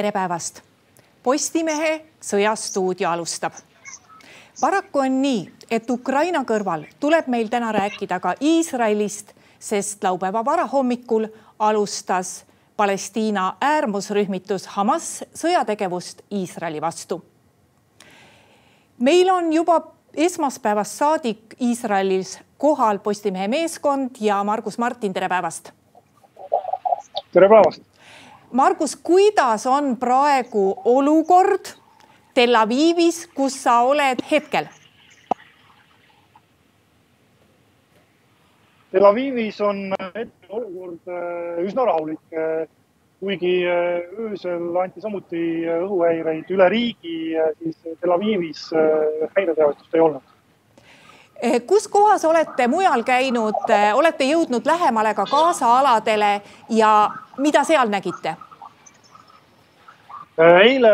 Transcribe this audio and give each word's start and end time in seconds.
tere 0.00 0.12
päevast. 0.12 0.62
Postimehe 1.22 2.04
Sõjastuudio 2.24 3.08
alustab. 3.10 3.52
paraku 4.60 4.98
on 4.98 5.22
nii, 5.22 5.50
et 5.70 5.90
Ukraina 5.90 6.40
kõrval 6.48 6.86
tuleb 7.00 7.26
meil 7.28 7.48
täna 7.48 7.72
rääkida 7.72 8.20
ka 8.20 8.32
Iisraelist, 8.40 9.34
sest 9.58 10.04
laupäeva 10.04 10.44
varahommikul 10.44 11.26
alustas 11.58 12.44
Palestiina 12.76 13.56
äärmusrühmitus 13.60 14.66
Hamas 14.66 15.24
sõjategevust 15.34 16.22
Iisraeli 16.32 16.80
vastu. 16.80 17.22
meil 18.98 19.30
on 19.30 19.52
juba 19.52 19.82
esmaspäevast 20.14 20.92
saadik 20.92 21.54
Iisraelis 21.60 22.38
kohal 22.58 22.98
Postimehe 22.98 23.48
meeskond 23.48 24.10
ja 24.20 24.44
Margus 24.44 24.78
Martin, 24.78 25.12
tere 25.12 25.28
päevast. 25.28 25.72
tere 27.32 27.48
päevast 27.48 27.89
Margus, 28.52 28.96
kuidas 28.96 29.66
on 29.66 29.96
praegu 29.96 30.74
olukord 30.84 31.70
Tel 32.34 32.54
Avivis, 32.54 33.28
kus 33.34 33.54
sa 33.62 33.80
oled 33.86 34.18
hetkel? 34.30 34.66
Tel 38.90 39.06
Avivis 39.06 39.60
on 39.62 39.94
hetkel 40.16 40.50
olukord 40.58 41.06
äh, 41.06 41.62
üsna 41.62 41.86
rahulik, 41.86 42.22
äh, 42.34 42.66
kuigi 43.22 43.54
äh, 43.70 44.10
öösel 44.18 44.74
anti 44.82 45.00
samuti 45.00 45.44
õhuhäireid 45.76 46.50
üle 46.50 46.68
riigi, 46.74 47.16
siis 47.62 47.78
Tel 48.02 48.18
Avivis 48.18 48.66
häireteavitust 49.36 49.94
ei 49.94 50.06
olnud 50.08 50.26
kus 51.64 51.86
kohas 51.88 52.24
olete 52.28 52.66
mujal 52.68 53.00
käinud, 53.00 53.70
olete 53.96 54.26
jõudnud 54.28 54.66
lähemale 54.68 55.14
ka 55.16 55.24
Gaza 55.24 55.70
aladele 55.78 56.42
ja 56.68 56.90
mida 57.40 57.64
seal 57.64 57.90
nägite? 57.92 58.36
Eh, 60.40 60.58
eile 60.64 60.92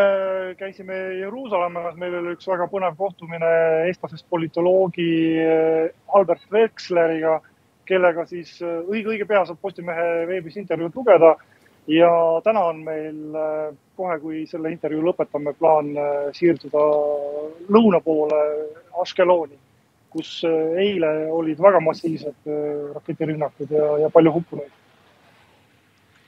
käisime 0.59 0.97
Jeruusalemmas, 1.21 1.99
meil 2.01 2.17
oli 2.21 2.33
üks 2.35 2.49
väga 2.51 2.67
põnev 2.71 2.97
kohtumine 2.99 3.51
eestlasest 3.91 4.27
politoloogi 4.31 5.11
Albert 6.19 6.49
Veksleriga, 6.53 7.41
kellega 7.87 8.25
siis 8.27 8.57
õige-õige 8.63 9.29
pea 9.29 9.45
saab 9.47 9.61
Postimehe 9.63 10.25
veebis 10.31 10.57
intervjuud 10.63 10.97
lugeda. 10.97 11.37
ja 11.87 12.11
täna 12.43 12.65
on 12.67 12.81
meil 12.83 13.37
kohe, 13.97 14.17
kui 14.19 14.41
selle 14.51 14.73
intervjuu 14.75 15.05
lõpetame, 15.07 15.53
plaan 15.55 15.93
siirduda 16.35 16.83
lõuna 17.71 18.01
poole 18.03 18.41
Ashkeloni 19.03 19.55
kus 20.17 20.41
äh, 20.49 20.81
eile 20.81 21.11
olid 21.33 21.61
väga 21.63 21.81
massiivsed 21.85 22.49
äh, 22.49 22.59
raketirünnakud 22.97 23.73
ja, 23.77 23.93
ja 24.05 24.11
palju 24.13 24.33
hukkunuid. 24.39 24.73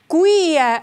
Kui 0.08 0.58
äh, 0.58 0.82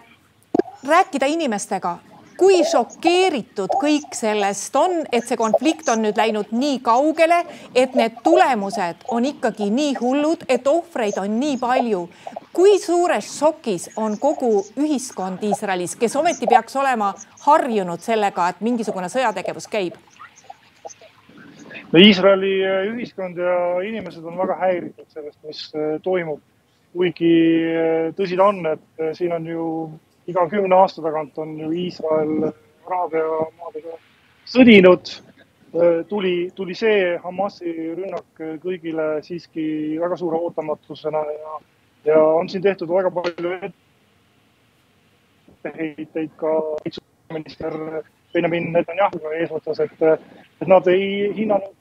rääkida 0.88 1.26
inimestega, 1.26 1.98
kui 2.38 2.59
šokeeritud 2.68 3.73
kõik 3.82 4.16
sellest 4.16 4.76
on, 4.76 5.04
et 5.12 5.26
see 5.28 5.38
konflikt 5.40 5.90
on 5.90 6.04
nüüd 6.06 6.17
läinud 6.20 6.52
nii 6.52 6.80
kaugele, 6.86 7.42
et 7.76 7.95
need 7.95 8.20
tulemused 8.23 9.06
on 9.12 9.26
ikkagi 9.26 9.70
nii 9.73 9.95
hullud, 10.02 10.45
et 10.50 10.67
ohvreid 10.67 11.17
on 11.22 11.40
nii 11.40 11.58
palju. 11.62 12.08
kui 12.56 12.78
suures 12.80 13.28
šokis 13.40 13.90
on 14.00 14.17
kogu 14.17 14.64
ühiskond 14.80 15.44
Iisraelis, 15.44 15.95
kes 16.00 16.16
ometi 16.16 16.48
peaks 16.48 16.76
olema 16.76 17.14
harjunud 17.45 18.00
sellega, 18.00 18.50
et 18.50 18.62
mingisugune 18.62 19.10
sõjategevus 19.12 19.67
käib? 19.67 19.98
no 21.92 22.00
Iisraeli 22.00 22.54
äh, 22.66 22.82
ühiskond 22.94 23.38
ja 23.38 23.82
inimesed 23.88 24.23
on 24.23 24.38
väga 24.38 24.58
häiritud 24.60 25.08
sellest, 25.10 25.39
mis 25.44 25.72
äh, 25.76 25.95
toimub. 26.04 26.42
Kuigi 26.96 27.36
äh, 27.76 28.10
tõsi 28.16 28.40
ta 28.40 28.50
on, 28.50 28.66
et 28.72 29.16
siin 29.18 29.36
on 29.36 29.48
ju 29.48 29.66
iga 30.32 30.48
kümne 30.50 30.76
aasta 30.80 31.04
tagant 31.06 31.38
on 31.38 31.54
ju 31.60 31.72
Iisrael 31.76 32.50
Araabia 32.86 33.26
maadega 33.60 33.98
sõdinud. 34.50 35.22
tuli, 36.08 36.52
tuli 36.55 36.76
see 36.78 37.17
Hamasi 37.20 37.72
rünnak 37.98 38.42
kõigile 38.64 39.22
siiski 39.26 39.98
väga 40.00 40.16
suure 40.16 40.38
ootamatusena 40.48 41.20
ja, 41.32 41.58
ja 42.05 42.22
on 42.23 42.48
siin 42.50 42.64
tehtud 42.64 42.88
väga 42.88 43.11
palju 43.11 43.52
etteheiteid 45.66 46.32
ka 46.39 46.54
minister 47.34 47.76
Benjamin 48.34 48.72
Netanyahu 48.72 49.20
eesotsas, 49.42 49.80
et, 49.84 50.02
et 50.61 50.67
nad 50.67 50.88
ei 50.88 51.34
hinnanud 51.36 51.76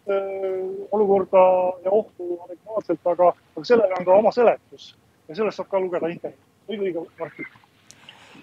olukorda 0.90 1.44
ja 1.84 1.90
ohtu 1.90 2.40
adekvaatselt, 2.48 3.06
aga, 3.14 3.32
aga 3.56 3.64
sellele 3.70 3.94
on 4.00 4.04
ka 4.10 4.18
oma 4.18 4.34
seletus 4.34 4.94
ja 5.28 5.34
sellest 5.34 5.56
saab 5.56 5.68
ka 5.68 5.80
lugeda 5.80 6.08
intervjuud. 6.08 6.50
õige, 6.68 6.82
õige, 6.82 7.06
Martin 7.20 7.46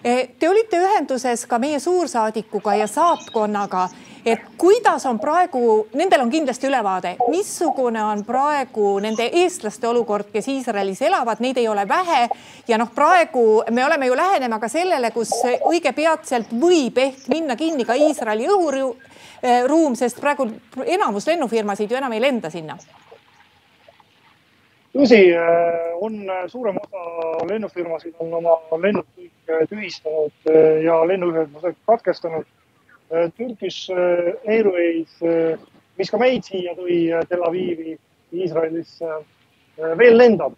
Eh, 0.04 0.28
te 0.38 0.48
olite 0.48 0.80
ühenduses 0.82 1.44
ka 1.46 1.60
meie 1.62 1.78
suursaadikuga 1.78 2.72
ja 2.74 2.88
saatkonnaga, 2.90 3.84
et 4.26 4.40
kuidas 4.58 5.04
on 5.06 5.20
praegu, 5.22 5.60
nendel 5.94 6.24
on 6.24 6.30
kindlasti 6.30 6.66
ülevaade, 6.66 7.12
missugune 7.30 8.02
on 8.02 8.24
praegu 8.26 8.96
nende 8.98 9.28
eestlaste 9.42 9.86
olukord, 9.86 10.32
kes 10.32 10.48
Iisraelis 10.50 11.04
elavad, 11.06 11.38
neid 11.38 11.60
ei 11.62 11.68
ole 11.68 11.86
vähe. 11.88 12.28
ja 12.68 12.78
noh, 12.78 12.90
praegu 12.94 13.62
me 13.70 13.84
oleme 13.86 14.06
ju 14.06 14.16
lähenema 14.16 14.58
ka 14.58 14.68
sellele, 14.68 15.10
kus 15.10 15.30
õige 15.70 15.92
peatselt 15.92 16.50
võib 16.50 16.98
ehk 16.98 17.28
minna 17.28 17.56
kinni 17.56 17.84
ka 17.84 17.94
Iisraeli 17.94 18.48
õhuruum, 18.50 19.94
sest 19.94 20.20
praegu 20.20 20.50
enamus 20.84 21.26
lennufirmasid 21.26 21.90
ju 21.90 21.96
enam 21.96 22.12
ei 22.12 22.20
lenda 22.20 22.50
sinna 22.50 22.78
tõsi, 24.92 25.20
äh, 25.34 25.92
on 26.00 26.18
äh, 26.28 26.46
suurem 26.48 26.78
osa 26.80 27.46
lennufirmasid 27.48 28.16
on 28.20 28.32
oma 28.38 28.56
lennud 28.80 29.06
kõik 29.16 29.52
äh, 29.52 29.64
tühistanud 29.70 30.50
ja 30.84 31.02
lennuühendused 31.08 31.78
katkestanud. 31.88 32.48
Turkish 33.36 33.92
Airways, 34.48 35.18
mis 36.00 36.08
ka 36.08 36.16
meid 36.16 36.46
siia 36.48 36.72
tõi 36.78 37.10
Tel 37.28 37.42
Avivi 37.44 37.92
Iisraelisse, 38.32 39.18
veel 40.00 40.16
lendab. 40.16 40.54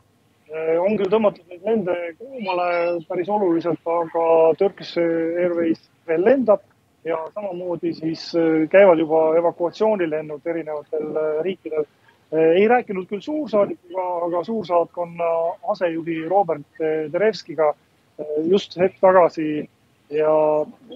on 0.85 0.95
küll 0.95 1.11
tõmmatud 1.11 1.51
neid 1.51 1.67
lende 1.67 1.97
koomale 2.21 2.69
päris 3.09 3.29
oluliselt, 3.29 3.83
aga 3.83 4.55
Turkish 4.61 4.95
Airways 5.03 5.83
veel 6.07 6.23
lendab 6.23 6.63
ja 7.05 7.19
samamoodi 7.35 7.91
siis 7.99 8.31
käivad 8.71 9.03
juba 9.03 9.25
evakuatsioonilennud 9.41 10.47
erinevatel 10.47 11.11
riikidel 11.43 11.83
Eh, 11.83 12.04
ei 12.33 12.69
rääkinud 12.69 13.07
küll 13.09 13.23
suursaadikuga, 13.23 14.05
aga 14.27 14.43
suursaatkonna 14.45 15.31
asejuhi 15.75 16.25
Robert 16.29 16.81
eh, 16.81 17.13
Derevskiga 17.13 17.71
eh, 18.19 18.37
just 18.51 18.77
hetk 18.81 18.99
tagasi 19.01 19.69
ja 20.11 20.35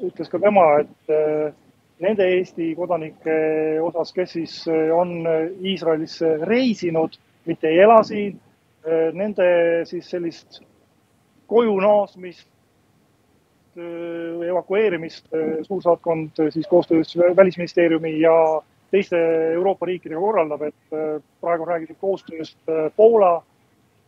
ütles 0.03 0.31
ka 0.31 0.39
tema, 0.39 0.65
et 0.83 1.55
nende 1.99 2.27
Eesti 2.37 2.75
kodanike 2.77 3.39
osas, 3.83 4.12
kes 4.15 4.34
siis 4.37 4.55
on 4.94 5.25
Iisraelisse 5.65 6.37
reisinud, 6.47 7.16
mitte 7.49 7.72
ei 7.72 7.81
ela 7.83 8.03
siin, 8.06 8.37
nende 9.16 9.49
siis 9.89 10.06
sellist 10.12 10.60
koju 11.50 11.81
naasmist, 11.81 12.47
evakueerimist 13.78 15.33
suursaatkond 15.66 16.39
siis 16.53 16.69
koostöös 16.69 17.16
Välisministeeriumi 17.16 18.21
ja 18.21 18.37
teiste 18.91 19.19
Euroopa 19.53 19.87
riikidega 19.87 20.21
korraldab, 20.21 20.62
et 20.62 20.97
äh, 20.97 21.22
praegu 21.41 21.66
räägitud 21.69 21.99
koostööst 22.00 22.59
äh, 22.69 22.88
Poola, 22.97 23.43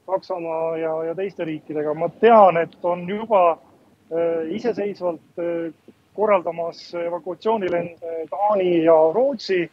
Saksamaa 0.07 0.77
ja, 0.77 0.93
ja 1.05 1.15
teiste 1.15 1.45
riikidega. 1.45 1.95
ma 1.95 2.09
tean, 2.21 2.57
et 2.57 2.77
on 2.83 3.09
juba 3.09 3.51
äh, 3.53 4.49
iseseisvalt 4.57 5.43
korraldamas 6.15 6.95
evakuatsioonilende 6.95 8.25
Taani 8.31 8.85
ja 8.85 8.97
Rootsi 9.15 9.71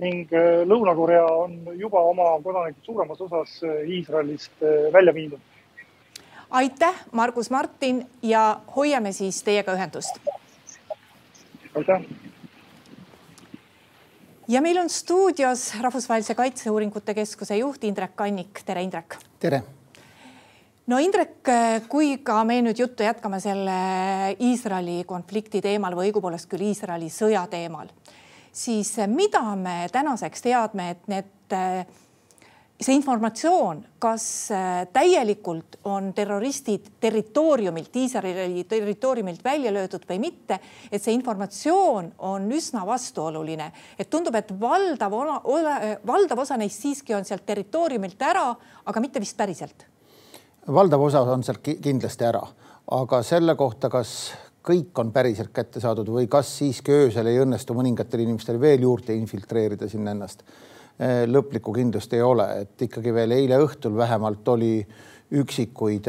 ning 0.00 0.30
Lõuna-Korea 0.64 1.24
on 1.26 1.56
juba 1.76 2.00
oma 2.00 2.28
kodanikud 2.42 2.86
suuremas 2.86 3.20
osas 3.20 3.58
Iisraelist 3.86 4.62
välja 4.92 5.14
viinud. 5.14 5.40
aitäh, 6.50 7.02
Margus 7.12 7.50
Martin 7.50 8.06
ja 8.22 8.60
hoiame 8.76 9.12
siis 9.12 9.42
teiega 9.42 9.74
ühendust. 9.74 10.22
aitäh 11.74 12.29
ja 14.50 14.60
meil 14.62 14.78
on 14.80 14.88
stuudios 14.90 15.68
Rahvusvahelise 15.80 16.34
Kaitseuuringute 16.34 17.14
Keskuse 17.14 17.56
juht 17.60 17.84
Indrek 17.84 18.16
Kannik. 18.16 18.62
tere, 18.66 18.82
Indrek. 18.82 19.16
tere. 19.38 19.62
no 20.86 20.98
Indrek, 20.98 21.50
kui 21.88 22.16
ka 22.26 22.42
me 22.44 22.58
nüüd 22.64 22.80
juttu 22.82 23.06
jätkame 23.06 23.38
selle 23.40 23.76
Iisraeli 24.42 25.04
konflikti 25.06 25.62
teemal 25.62 25.94
või 25.94 26.10
õigupoolest 26.10 26.50
küll 26.50 26.66
Iisraeli 26.66 27.10
sõja 27.14 27.44
teemal, 27.50 27.92
siis 28.52 28.96
mida 29.06 29.42
me 29.56 29.84
tänaseks 29.92 30.42
teadme, 30.42 30.90
et 30.96 31.06
need 31.06 31.54
see 32.80 32.96
informatsioon, 32.96 33.82
kas 34.00 34.24
äh, 34.54 34.86
täielikult 34.92 35.80
on 35.84 36.12
terroristid 36.16 36.86
territooriumilt, 37.00 37.96
Iisraeli 37.96 38.64
territooriumilt 38.64 39.44
välja 39.44 39.72
löödud 39.72 40.06
või 40.08 40.18
mitte, 40.22 40.60
et 40.90 41.02
see 41.02 41.14
informatsioon 41.14 42.12
on 42.30 42.48
üsna 42.56 42.86
vastuoluline, 42.88 43.70
et 43.98 44.10
tundub, 44.10 44.34
et 44.40 44.52
valdav 44.60 45.16
osa, 45.20 45.76
valdav 46.06 46.44
osa 46.46 46.56
neist 46.60 46.80
siiski 46.80 47.14
on 47.14 47.28
sealt 47.28 47.44
territooriumilt 47.46 48.22
ära, 48.30 48.48
aga 48.86 49.04
mitte 49.04 49.20
vist 49.20 49.36
päriselt. 49.36 49.86
valdav 50.66 51.02
osa 51.02 51.20
on 51.20 51.44
sealt 51.44 51.60
kindlasti 51.60 52.24
ära, 52.24 52.42
aga 52.96 53.22
selle 53.22 53.56
kohta, 53.60 53.90
kas 53.92 54.32
kõik 54.64 54.98
on 55.00 55.12
päriselt 55.12 55.52
kätte 55.52 55.80
saadud 55.80 56.08
või 56.08 56.28
kas 56.28 56.48
siiski 56.58 56.92
öösel 56.92 57.28
ei 57.28 57.40
õnnestu 57.40 57.76
mõningatel 57.76 58.24
inimestel 58.24 58.60
veel 58.60 58.82
juurde 58.84 59.16
infiltreerida 59.16 59.88
sinna 59.88 60.12
ennast. 60.16 60.44
Lõplikku 61.00 61.72
kindlust 61.72 62.12
ei 62.12 62.20
ole, 62.20 62.44
et 62.60 62.82
ikkagi 62.88 63.14
veel 63.14 63.32
eile 63.32 63.56
õhtul 63.64 63.94
vähemalt 63.96 64.48
oli 64.52 64.74
üksikuid 65.30 66.08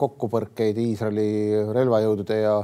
kokkupõrkeid 0.00 0.78
Iisraeli 0.80 1.64
relvajõudude 1.76 2.36
ja, 2.40 2.54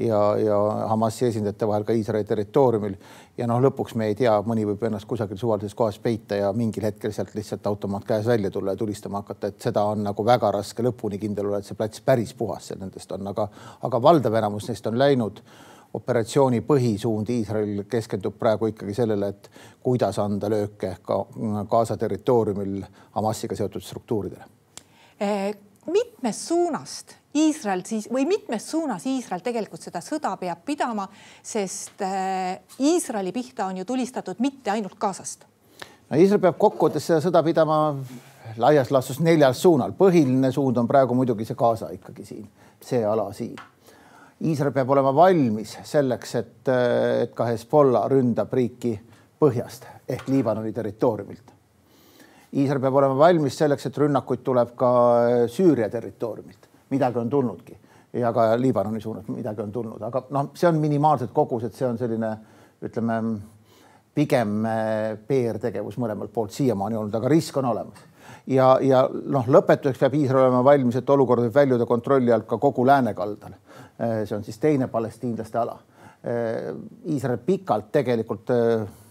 ja, 0.00 0.20
ja 0.40 0.58
Hamasi 0.88 1.26
esindajate 1.28 1.68
vahel 1.68 1.84
ka 1.84 1.96
Iisraeli 1.96 2.28
territooriumil. 2.28 2.94
Ja 3.36 3.46
noh, 3.48 3.60
lõpuks 3.60 3.94
me 3.96 4.08
ei 4.08 4.16
tea, 4.16 4.38
mõni 4.46 4.64
võib 4.68 4.82
ennast 4.88 5.08
kusagil 5.08 5.38
suvalises 5.40 5.76
kohas 5.76 5.98
peita 6.00 6.38
ja 6.40 6.50
mingil 6.56 6.86
hetkel 6.88 7.12
sealt 7.12 7.34
lihtsalt 7.36 7.66
automaat 7.68 8.08
käes 8.08 8.26
välja 8.28 8.50
tulla 8.52 8.72
ja 8.72 8.80
tulistama 8.80 9.20
hakata, 9.20 9.52
et 9.52 9.68
seda 9.68 9.84
on 9.92 10.04
nagu 10.04 10.24
väga 10.24 10.50
raske 10.56 10.84
lõpuni 10.84 11.20
kindel 11.20 11.50
olla, 11.50 11.60
et 11.60 11.68
see 11.68 11.76
plats 11.76 12.04
päris 12.04 12.32
puhas 12.36 12.70
seal 12.70 12.80
nendest 12.80 13.12
on, 13.16 13.28
aga, 13.28 13.48
aga 13.84 14.02
valdav 14.02 14.40
enamus 14.40 14.68
neist 14.68 14.88
on 14.88 14.98
läinud. 15.00 15.44
Operatsiooni 15.94 16.60
põhisuund 16.66 17.30
Iisrael 17.34 17.84
keskendub 17.90 18.36
praegu 18.38 18.70
ikkagi 18.70 18.94
sellele, 18.94 19.28
et 19.28 19.50
kuidas 19.82 20.18
anda 20.22 20.50
lööke 20.50 20.96
ka 21.02 21.24
Gaza 21.70 21.96
territooriumil 21.96 22.84
Hamasiga 23.16 23.56
seotud 23.58 23.82
struktuuridele. 23.82 24.44
Eh, 25.20 25.50
mitmest 25.90 26.46
suunast 26.48 27.16
Iisrael 27.34 27.84
siis 27.86 28.08
või 28.10 28.24
mitmes 28.26 28.64
suunas 28.70 29.04
Iisrael 29.06 29.42
tegelikult 29.44 29.82
seda 29.82 30.00
sõda 30.02 30.32
peab 30.38 30.64
pidama, 30.66 31.06
sest 31.42 32.02
äh, 32.02 32.58
Iisraeli 32.82 33.32
pihta 33.32 33.68
on 33.70 33.78
ju 33.78 33.84
tulistatud 33.86 34.40
mitte 34.42 34.70
ainult 34.70 34.98
Gazast. 34.98 35.44
no 36.10 36.18
Iisrael 36.18 36.42
peab 36.42 36.58
kokkuvõttes 36.58 37.06
seda 37.06 37.20
sõda 37.22 37.42
pidama 37.46 37.78
laias 38.56 38.90
laastus 38.90 39.20
neljal 39.20 39.54
suunal. 39.54 39.92
põhiline 39.92 40.52
suund 40.52 40.76
on 40.76 40.88
praegu 40.88 41.14
muidugi 41.14 41.44
see 41.44 41.54
Gaza 41.54 41.90
ikkagi 41.94 42.24
siin, 42.24 42.48
see 42.82 43.04
ala 43.04 43.32
siin. 43.32 43.54
Iisrael 44.40 44.72
peab 44.72 44.90
olema 44.90 45.12
valmis 45.14 45.76
selleks, 45.84 46.34
et, 46.40 46.68
et 47.26 47.34
ka 47.36 47.50
Hezbollah 47.50 48.06
ründab 48.08 48.52
riiki 48.56 48.94
põhjast 49.40 49.84
ehk 50.08 50.30
Liibanoni 50.32 50.72
territooriumilt. 50.72 51.52
Iisrael 52.56 52.80
peab 52.80 52.96
olema 53.02 53.18
valmis 53.18 53.58
selleks, 53.60 53.86
et 53.86 53.98
rünnakuid 54.00 54.42
tuleb 54.46 54.74
ka 54.80 54.90
Süüria 55.52 55.90
territooriumilt 55.92 56.70
midagi 56.90 57.18
on 57.18 57.30
tulnudki 57.30 57.78
ja 58.12 58.32
ka 58.32 58.60
Liibanoni 58.60 59.00
suunas 59.00 59.28
midagi 59.28 59.62
on 59.62 59.72
tulnud, 59.72 60.02
aga 60.02 60.24
noh, 60.34 60.50
see 60.54 60.68
on 60.68 60.80
minimaalsed 60.82 61.30
kogused, 61.34 61.74
see 61.76 61.86
on 61.86 61.98
selline 61.98 62.30
ütleme 62.82 63.18
pigem 64.14 64.64
eh, 64.66 65.12
PR-tegevus 65.28 65.98
mõlemalt 66.02 66.32
poolt 66.34 66.54
siiamaani 66.56 66.98
olnud, 66.98 67.14
aga 67.14 67.30
risk 67.30 67.60
on 67.60 67.70
olemas. 67.70 68.02
Ja, 68.50 68.70
ja 68.82 69.04
noh, 69.10 69.46
lõpetuseks 69.50 70.00
peab 70.02 70.16
Iisrael 70.18 70.48
olema 70.48 70.62
valmis, 70.66 70.98
et 71.00 71.10
olukord 71.10 71.46
võib 71.46 71.54
väljuda 71.54 71.86
kontrolli 71.88 72.32
alt 72.34 72.48
ka 72.50 72.58
kogu 72.62 72.86
läänekaldal. 72.86 73.56
Eh, 74.00 74.22
see 74.26 74.36
on 74.36 74.44
siis 74.46 74.58
teine 74.58 74.88
palestiinlaste 74.90 75.60
ala. 75.60 75.76
Eh, 76.20 76.72
Iisrael 77.14 77.40
pikalt 77.46 77.92
tegelikult 77.92 78.50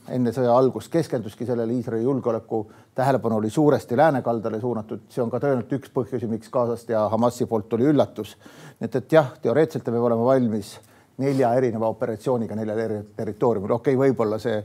enne 0.09 0.33
sõja 0.33 0.53
algust 0.57 0.91
keskenduski 0.91 1.45
sellele 1.45 1.74
Iisraeli 1.74 2.03
julgeoleku 2.03 2.62
tähelepanu 2.95 3.38
oli 3.38 3.50
suuresti 3.50 3.97
läänekaldale 3.97 4.59
suunatud, 4.59 5.06
see 5.09 5.24
on 5.24 5.31
ka 5.31 5.39
tõenäoliselt 5.39 5.75
üks 5.77 5.94
põhjusi, 5.94 6.30
miks 6.30 6.50
Gazast 6.53 6.89
ja 6.89 7.06
Hamasi 7.09 7.45
poolt 7.45 7.69
tuli 7.69 7.88
üllatus. 7.89 8.35
nii 8.80 8.89
et, 8.89 8.95
et 8.95 9.18
jah, 9.18 9.33
teoreetiliselt 9.42 9.85
ta 9.85 9.94
peab 9.94 10.07
olema 10.09 10.25
valmis 10.25 10.77
nelja 11.19 11.53
erineva 11.56 11.89
operatsiooniga 11.92 12.56
neljal 12.56 12.80
eri 12.80 13.01
territooriumil, 13.15 13.75
okei 13.75 13.95
okay,, 13.95 14.07
võib-olla 14.07 14.39
see 14.39 14.62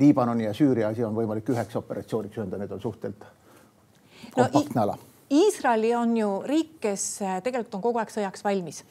Liibanoni 0.00 0.46
ja 0.46 0.54
Süüria 0.56 0.88
asi 0.88 1.04
on 1.04 1.14
võimalik 1.14 1.48
üheks 1.52 1.76
operatsiooniks 1.76 2.38
öelda, 2.40 2.58
need 2.58 2.72
on 2.72 2.80
suhteliselt 2.80 3.39
kompaktne 4.34 4.74
no, 4.74 4.82
ala. 4.82 4.98
Iisraeli 5.30 5.94
on 5.94 6.16
ju 6.16 6.28
riik, 6.42 6.76
kes 6.82 7.06
tegelikult 7.44 7.78
on 7.78 7.82
kogu 7.84 8.00
aeg 8.02 8.10
sõjaks 8.10 8.42
valmis 8.42 8.84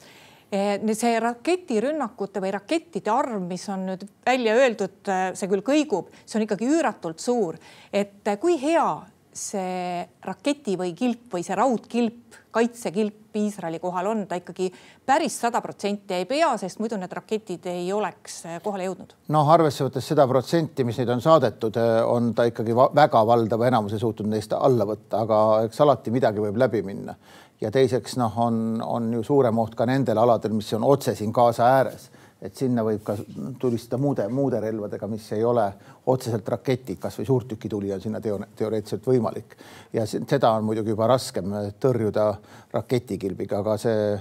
Eh, 0.50 0.80
see 0.98 1.18
raketirünnakute 1.22 2.42
või 2.42 2.50
rakettide 2.56 3.12
arv, 3.14 3.36
mis 3.46 3.68
on 3.70 3.84
nüüd 3.86 4.06
välja 4.26 4.56
öeldud, 4.58 4.96
eh, 5.06 5.28
see 5.38 5.50
küll 5.52 5.62
kõigub, 5.62 6.08
see 6.26 6.40
on 6.40 6.46
ikkagi 6.48 6.66
üüratult 6.66 7.20
suur. 7.22 7.56
et 7.94 8.26
kui 8.42 8.58
hea 8.58 9.06
see 9.40 10.04
raketi 10.26 10.76
või 10.80 10.94
kilp 10.98 11.34
või 11.34 11.46
see 11.46 11.58
raudkilp, 11.58 12.38
kaitsekilp 12.52 13.38
Iisraeli 13.40 13.78
kohal 13.80 14.08
on, 14.10 14.24
ta 14.28 14.40
ikkagi 14.40 14.68
päris 15.06 15.36
sada 15.40 15.62
protsenti 15.62 16.16
ei 16.18 16.26
pea, 16.28 16.50
sest 16.58 16.80
muidu 16.82 16.98
need 16.98 17.14
raketid 17.14 17.68
ei 17.70 17.92
oleks 17.94 18.40
kohale 18.66 18.88
jõudnud. 18.88 19.14
noh, 19.36 19.52
arvesse 19.54 19.86
võttes 19.86 20.08
seda 20.12 20.26
protsenti, 20.28 20.84
mis 20.84 20.98
neid 21.00 21.12
on 21.14 21.22
saadetud, 21.24 21.78
on 22.10 22.34
ta 22.36 22.48
ikkagi 22.50 22.76
väga 22.76 23.22
valdava 23.30 23.70
enamuse 23.70 24.02
suutnud 24.02 24.34
neist 24.34 24.56
alla 24.58 24.88
võtta, 24.90 25.24
aga 25.24 25.44
eks 25.68 25.86
alati 25.86 26.16
midagi 26.16 26.42
võib 26.44 26.58
läbi 26.60 26.82
minna 26.86 27.16
ja 27.62 27.72
teiseks 27.72 28.18
noh, 28.20 28.38
on, 28.40 28.80
on 28.86 29.12
ju 29.14 29.24
suurem 29.24 29.60
oht 29.62 29.76
ka 29.78 29.88
nendel 29.90 30.20
aladel, 30.22 30.56
mis 30.58 30.72
on 30.78 30.86
otse 30.88 31.16
siin 31.16 31.34
Gaza 31.36 31.68
ääres, 31.78 32.10
et 32.42 32.56
sinna 32.56 32.84
võib 32.88 33.02
ka 33.04 33.16
tulistada 33.60 34.00
muude, 34.00 34.26
muude 34.32 34.60
relvadega, 34.64 35.08
mis 35.12 35.26
ei 35.36 35.44
ole 35.44 35.66
otseselt 36.10 36.48
raketid, 36.50 37.00
kasvõi 37.02 37.28
suurtükituli 37.28 37.92
on 37.94 38.04
sinna 38.04 38.22
teo, 38.24 38.38
teoreetiliselt 38.56 39.10
võimalik 39.12 39.58
ja 39.94 40.06
seda 40.08 40.54
on 40.56 40.68
muidugi 40.70 40.96
juba 40.96 41.10
raskem 41.12 41.52
tõrjuda 41.82 42.30
raketikilbiga, 42.74 43.60
aga 43.60 43.76
see 43.82 44.14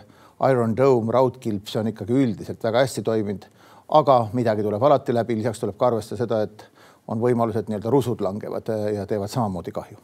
Iron 0.50 0.74
Dome 0.76 1.14
raudkilp, 1.14 1.70
see 1.70 1.80
on 1.82 1.92
ikkagi 1.92 2.18
üldiselt 2.18 2.62
väga 2.62 2.82
hästi 2.84 3.06
toiminud. 3.06 3.46
aga 3.88 4.18
midagi 4.36 4.62
tuleb 4.62 4.82
alati 4.82 5.14
läbi, 5.14 5.38
lisaks 5.38 5.62
tuleb 5.62 5.78
ka 5.78 5.86
arvestada 5.86 6.18
seda, 6.18 6.42
et 6.42 6.66
on 7.08 7.22
võimalus, 7.22 7.56
et 7.56 7.70
nii-öelda 7.70 7.90
rusud 7.90 8.20
langevad 8.20 8.68
ja 8.94 9.06
teevad 9.06 9.30
samamoodi 9.30 9.72
kahju 9.72 9.96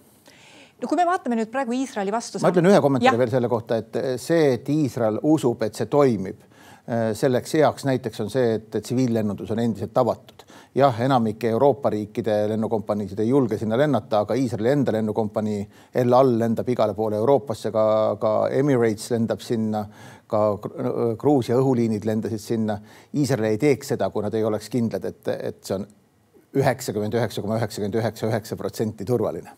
no 0.81 0.89
kui 0.89 0.97
me 0.97 1.05
vaatame 1.07 1.37
nüüd 1.37 1.51
praegu 1.51 1.73
Iisraeli 1.73 2.13
vastu. 2.13 2.39
ma 2.43 2.55
ütlen 2.55 2.71
ühe 2.71 2.81
kommentaari 2.81 3.19
veel 3.19 3.31
selle 3.35 3.49
kohta, 3.49 3.83
et 3.83 4.21
see, 4.23 4.55
et 4.55 4.69
Iisrael 4.69 5.19
usub, 5.23 5.63
et 5.67 5.75
see 5.75 5.87
toimib, 5.91 6.41
äh, 6.41 6.54
selleks 7.13 7.55
heaks 7.55 7.87
näiteks 7.89 8.21
on 8.21 8.31
see, 8.31 8.59
et 8.59 8.75
tsiviillennundus 8.77 9.51
on 9.55 9.61
endiselt 9.63 9.99
avatud. 9.99 10.43
jah, 10.75 11.01
enamike 11.01 11.49
Euroopa 11.49 11.91
riikide 11.91 12.49
lennukompaniisid 12.49 13.19
ei 13.23 13.29
julge 13.29 13.59
sinna 13.59 13.79
lennata, 13.79 14.25
aga 14.25 14.35
Iisraeli 14.35 14.73
enda 14.73 14.93
lennukompanii 14.93 15.61
El 15.95 16.13
Al 16.13 16.35
lendab 16.39 16.69
igale 16.69 16.95
poole 16.95 17.17
Euroopasse, 17.17 17.71
ka, 17.73 17.85
ka 18.21 18.33
Emirates 18.51 19.11
lendab 19.15 19.41
sinna, 19.41 19.85
ka 20.27 20.43
Gruusia 21.19 21.57
õhuliinid 21.57 22.05
lendasid 22.05 22.43
sinna. 22.43 22.79
Iisrael 23.15 23.55
ei 23.55 23.59
teeks 23.59 23.95
seda, 23.95 24.11
kui 24.11 24.27
nad 24.27 24.35
ei 24.35 24.45
oleks 24.45 24.69
kindlad, 24.69 25.05
et, 25.05 25.29
et 25.39 25.63
see 25.63 25.79
on 25.79 25.87
üheksakümmend 26.55 27.15
üheksa 27.15 27.43
koma 27.43 27.59
üheksakümmend 27.63 28.03
üheksa 28.03 28.29
üheksa 28.29 28.57
protsenti 28.59 29.07
turvaline 29.09 29.55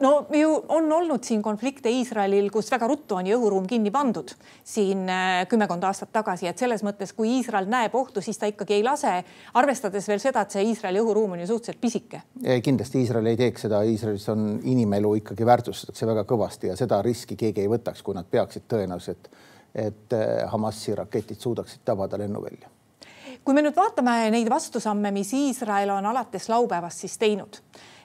no 0.00 0.26
ju 0.32 0.64
on 0.68 0.92
olnud 0.92 1.24
siin 1.24 1.42
konflikte 1.42 1.90
Iisraelil, 1.90 2.50
kus 2.52 2.70
väga 2.72 2.88
ruttu 2.90 3.18
on 3.18 3.28
ju 3.28 3.38
õhuruum 3.38 3.66
kinni 3.70 3.92
pandud 3.94 4.32
siin 4.64 5.06
äh, 5.10 5.44
kümmekond 5.50 5.84
aastat 5.86 6.12
tagasi, 6.14 6.48
et 6.50 6.58
selles 6.58 6.82
mõttes, 6.86 7.14
kui 7.16 7.36
Iisrael 7.38 7.68
näeb 7.70 7.94
ohtu, 7.94 8.22
siis 8.24 8.38
ta 8.40 8.50
ikkagi 8.50 8.78
ei 8.78 8.84
lase, 8.86 9.14
arvestades 9.54 10.08
veel 10.10 10.22
seda, 10.22 10.44
et 10.44 10.56
see 10.56 10.66
Iisraeli 10.70 11.02
õhuruum 11.02 11.36
on 11.36 11.44
ju 11.44 11.48
suhteliselt 11.52 11.80
pisike. 11.80 12.22
kindlasti 12.64 13.04
Iisrael 13.04 13.30
ei 13.32 13.40
teeks 13.40 13.66
seda, 13.68 13.82
Iisraelis 13.86 14.28
on 14.34 14.60
inimelu 14.62 15.14
ikkagi 15.22 15.46
väärtustatakse 15.46 16.10
väga 16.10 16.26
kõvasti 16.28 16.72
ja 16.72 16.78
seda 16.78 17.00
riski 17.02 17.38
keegi 17.38 17.64
ei 17.64 17.70
võtaks, 17.70 18.02
kui 18.02 18.18
nad 18.18 18.28
peaksid 18.30 18.68
tõenäoliselt, 18.68 19.30
et 19.74 20.16
äh, 20.16 20.44
Hamasi 20.50 20.94
raketid 20.94 21.40
suudaksid 21.40 21.84
tabada 21.84 22.18
lennuvälja. 22.18 22.70
Kui 23.44 23.52
me 23.52 23.60
nüüd 23.60 23.76
vaatame 23.76 24.30
neid 24.32 24.48
vastusamme, 24.48 25.10
mis 25.12 25.34
Iisrael 25.36 25.90
on 25.92 26.06
alates 26.08 26.48
laupäevast 26.48 27.04
siis 27.04 27.18
teinud 27.20 27.60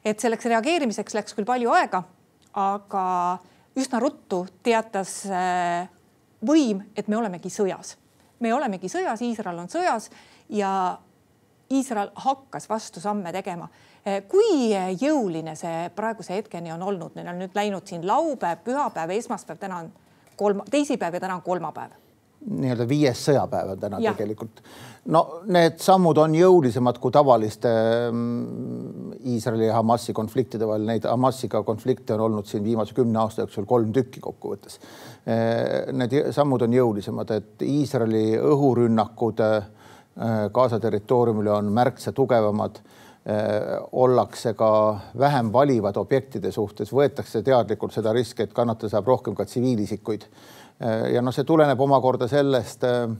et 0.05 0.19
selleks 0.19 0.47
reageerimiseks 0.49 1.15
läks 1.17 1.35
küll 1.37 1.47
palju 1.47 1.73
aega, 1.75 2.03
aga 2.57 3.03
üsna 3.79 3.99
ruttu 4.01 4.43
teatas 4.63 5.21
äh, 5.29 5.89
võim, 6.45 6.83
et 6.95 7.07
me 7.07 7.17
olemegi 7.19 7.51
sõjas. 7.53 7.97
me 8.39 8.53
olemegi 8.53 8.87
sõjas, 8.87 9.21
Iisrael 9.21 9.59
on 9.59 9.69
sõjas 9.69 10.09
ja 10.49 10.97
Iisrael 11.71 12.09
hakkas 12.15 12.69
vastusamme 12.69 13.31
tegema. 13.35 13.69
Äh, 14.07 14.23
kui 14.27 14.71
jõuline 15.01 15.55
see 15.55 15.89
praeguse 15.95 16.33
hetkeni 16.33 16.71
on 16.71 16.83
olnud, 16.83 17.15
neil 17.15 17.27
on 17.27 17.41
nüüd 17.43 17.55
läinud 17.55 17.87
siin 17.87 18.07
laupäev, 18.07 18.63
pühapäev, 18.63 19.17
esmaspäev, 19.19 19.59
täna 19.59 19.83
on 19.83 19.91
kolm, 20.35 20.63
teisipäev 20.71 21.13
ja 21.13 21.27
täna 21.27 21.35
on 21.35 21.45
kolmapäev 21.45 22.08
nii-öelda 22.47 22.87
viies 22.87 23.19
sõjapäev 23.27 23.73
on 23.73 23.81
täna 23.81 23.99
ja. 24.03 24.13
tegelikult. 24.15 24.61
no 25.11 25.23
need 25.51 25.79
sammud 25.83 26.17
on 26.21 26.35
jõulisemad 26.35 26.99
kui 27.01 27.11
tavaliste 27.11 27.71
mm, 28.11 29.17
Iisraeli 29.33 29.67
ja 29.67 29.75
Hamasi 29.75 30.13
konfliktide 30.15 30.67
vahel. 30.67 30.85
Neid 30.87 31.05
Hamasiga 31.09 31.63
konflikte 31.67 32.15
on 32.15 32.27
olnud 32.29 32.47
siin 32.47 32.63
viimase 32.63 32.95
kümne 32.95 33.19
aasta 33.19 33.43
jooksul 33.43 33.67
kolm 33.67 33.91
tükki 33.93 34.23
kokkuvõttes. 34.23 34.79
Need 35.91 36.15
sammud 36.33 36.63
on 36.63 36.73
jõulisemad, 36.73 37.33
et 37.35 37.65
Iisraeli 37.67 38.39
õhurünnakud 38.39 39.43
Gaza 40.53 40.79
territooriumile 40.79 41.51
on 41.51 41.69
märksa 41.75 42.11
tugevamad 42.15 42.79
ollakse 43.91 44.53
ka 44.57 44.71
vähem 45.19 45.51
valivad 45.53 45.97
objektide 45.99 46.51
suhtes, 46.51 46.93
võetakse 46.95 47.43
teadlikult 47.45 47.93
seda 47.93 48.13
riski, 48.15 48.47
et 48.47 48.55
kannatada 48.55 48.89
saab 48.89 49.11
rohkem 49.11 49.35
ka 49.35 49.45
tsiviilisikuid 49.45 50.25
ja 51.13 51.21
noh, 51.21 51.35
see 51.35 51.47
tuleneb 51.47 51.81
omakorda 51.81 52.27
sellest, 52.31 52.83
äh, 52.87 53.11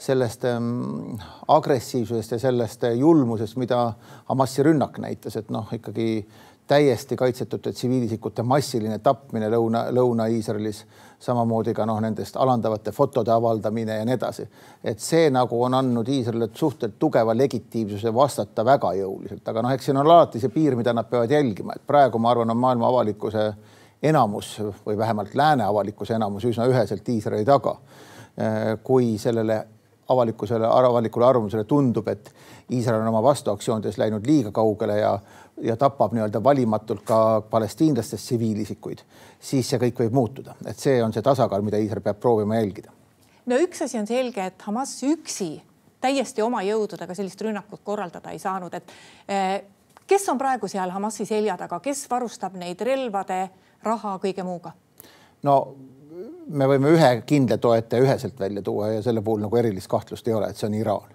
sellest 0.00 0.44
ähm, 0.48 1.18
agressiivsusest 1.48 2.36
ja 2.36 2.40
sellest 2.40 2.84
äh, 2.88 2.96
julmusest, 2.98 3.58
mida 3.60 3.92
Hamasi 4.30 4.64
rünnak 4.64 4.98
näitas, 5.02 5.36
et 5.36 5.52
noh, 5.52 5.68
ikkagi 5.72 6.26
täiesti 6.66 7.16
kaitsetute 7.16 7.72
tsiviilisikute 7.72 8.42
massiline 8.42 8.98
tapmine 9.04 9.50
Lõuna, 9.52 9.82
Lõuna-Iisraelis, 9.92 10.78
samamoodi 11.20 11.74
ka 11.76 11.84
noh, 11.84 11.98
nendest 12.00 12.38
alandavate 12.40 12.92
fotode 12.92 13.32
avaldamine 13.32 13.98
ja 13.98 14.04
nii 14.08 14.16
edasi. 14.16 14.48
et 14.84 15.00
see 15.00 15.28
nagu 15.30 15.62
on 15.62 15.74
andnud 15.74 16.08
Iisraelile 16.08 16.48
suhteliselt 16.54 16.98
tugeva 16.98 17.36
legitiimsuse 17.36 18.14
vastata 18.14 18.64
väga 18.64 18.94
jõuliselt, 18.96 19.44
aga 19.48 19.62
noh, 19.62 19.76
eks 19.76 19.90
siin 19.90 20.00
on 20.00 20.06
alati 20.06 20.40
see 20.40 20.48
piir, 20.48 20.76
mida 20.76 20.92
nad 20.92 21.08
peavad 21.10 21.30
jälgima, 21.30 21.76
et 21.76 21.86
praegu 21.86 22.18
ma 22.18 22.30
arvan, 22.32 22.50
on 22.50 22.56
maailma 22.56 22.88
avalikkuse 22.88 23.46
enamus 24.04 24.56
või 24.86 24.98
vähemalt 24.98 25.34
lääne 25.34 25.64
avalikkuse 25.64 26.14
enamus 26.18 26.44
üsna 26.44 26.66
üheselt 26.68 27.08
Iisraeli 27.08 27.44
taga. 27.44 27.76
kui 28.82 29.18
sellele 29.18 29.60
avalikkusele, 30.08 30.66
avalikule 30.66 31.26
arvamusele 31.26 31.64
tundub, 31.64 32.08
et 32.08 32.34
Iisrael 32.70 33.00
on 33.00 33.08
oma 33.08 33.22
vastuaktsioonides 33.22 33.98
läinud 33.98 34.26
liiga 34.26 34.50
kaugele 34.52 34.98
ja 34.98 35.18
ja 35.62 35.76
tapab 35.76 36.12
nii-öelda 36.12 36.40
valimatult 36.44 37.04
ka 37.06 37.42
palestiinlastest 37.50 38.24
tsiviilisikuid, 38.24 39.04
siis 39.38 39.68
see 39.70 39.78
kõik 39.78 40.00
võib 40.02 40.16
muutuda, 40.18 40.56
et 40.66 40.78
see 40.78 40.96
on 41.02 41.12
see 41.14 41.22
tasakaal, 41.22 41.62
mida 41.62 41.78
Iisrael 41.78 42.02
peab 42.02 42.18
proovima 42.20 42.56
jälgida. 42.58 42.90
no 43.46 43.58
üks 43.62 43.84
asi 43.84 43.98
on 43.98 44.06
selge, 44.06 44.46
et 44.46 44.62
Hamas 44.66 44.96
üksi 45.06 45.62
täiesti 46.00 46.42
oma 46.42 46.62
jõududega 46.66 47.14
sellist 47.14 47.40
rünnakut 47.40 47.80
korraldada 47.84 48.34
ei 48.34 48.38
saanud, 48.42 48.74
et 48.74 48.92
eh, 49.28 49.62
kes 50.14 50.28
on 50.30 50.38
praegu 50.38 50.70
seal 50.70 50.94
Hamasi 50.94 51.26
selja 51.26 51.58
taga, 51.58 51.80
kes 51.82 52.06
varustab 52.10 52.54
neid 52.60 52.80
relvade, 52.86 53.40
raha, 53.82 54.18
kõige 54.22 54.46
muuga? 54.46 54.72
no 55.42 55.58
me 56.46 56.68
võime 56.70 56.94
ühe 56.94 57.10
kindla 57.26 57.58
toetaja 57.58 58.02
üheselt 58.04 58.38
välja 58.40 58.62
tuua 58.62 58.92
ja 58.94 59.02
selle 59.02 59.22
puhul 59.24 59.42
nagu 59.42 59.58
erilist 59.58 59.90
kahtlust 59.90 60.28
ei 60.28 60.34
ole, 60.38 60.52
et 60.52 60.60
see 60.60 60.70
on 60.70 60.78
Iraan 60.78 61.14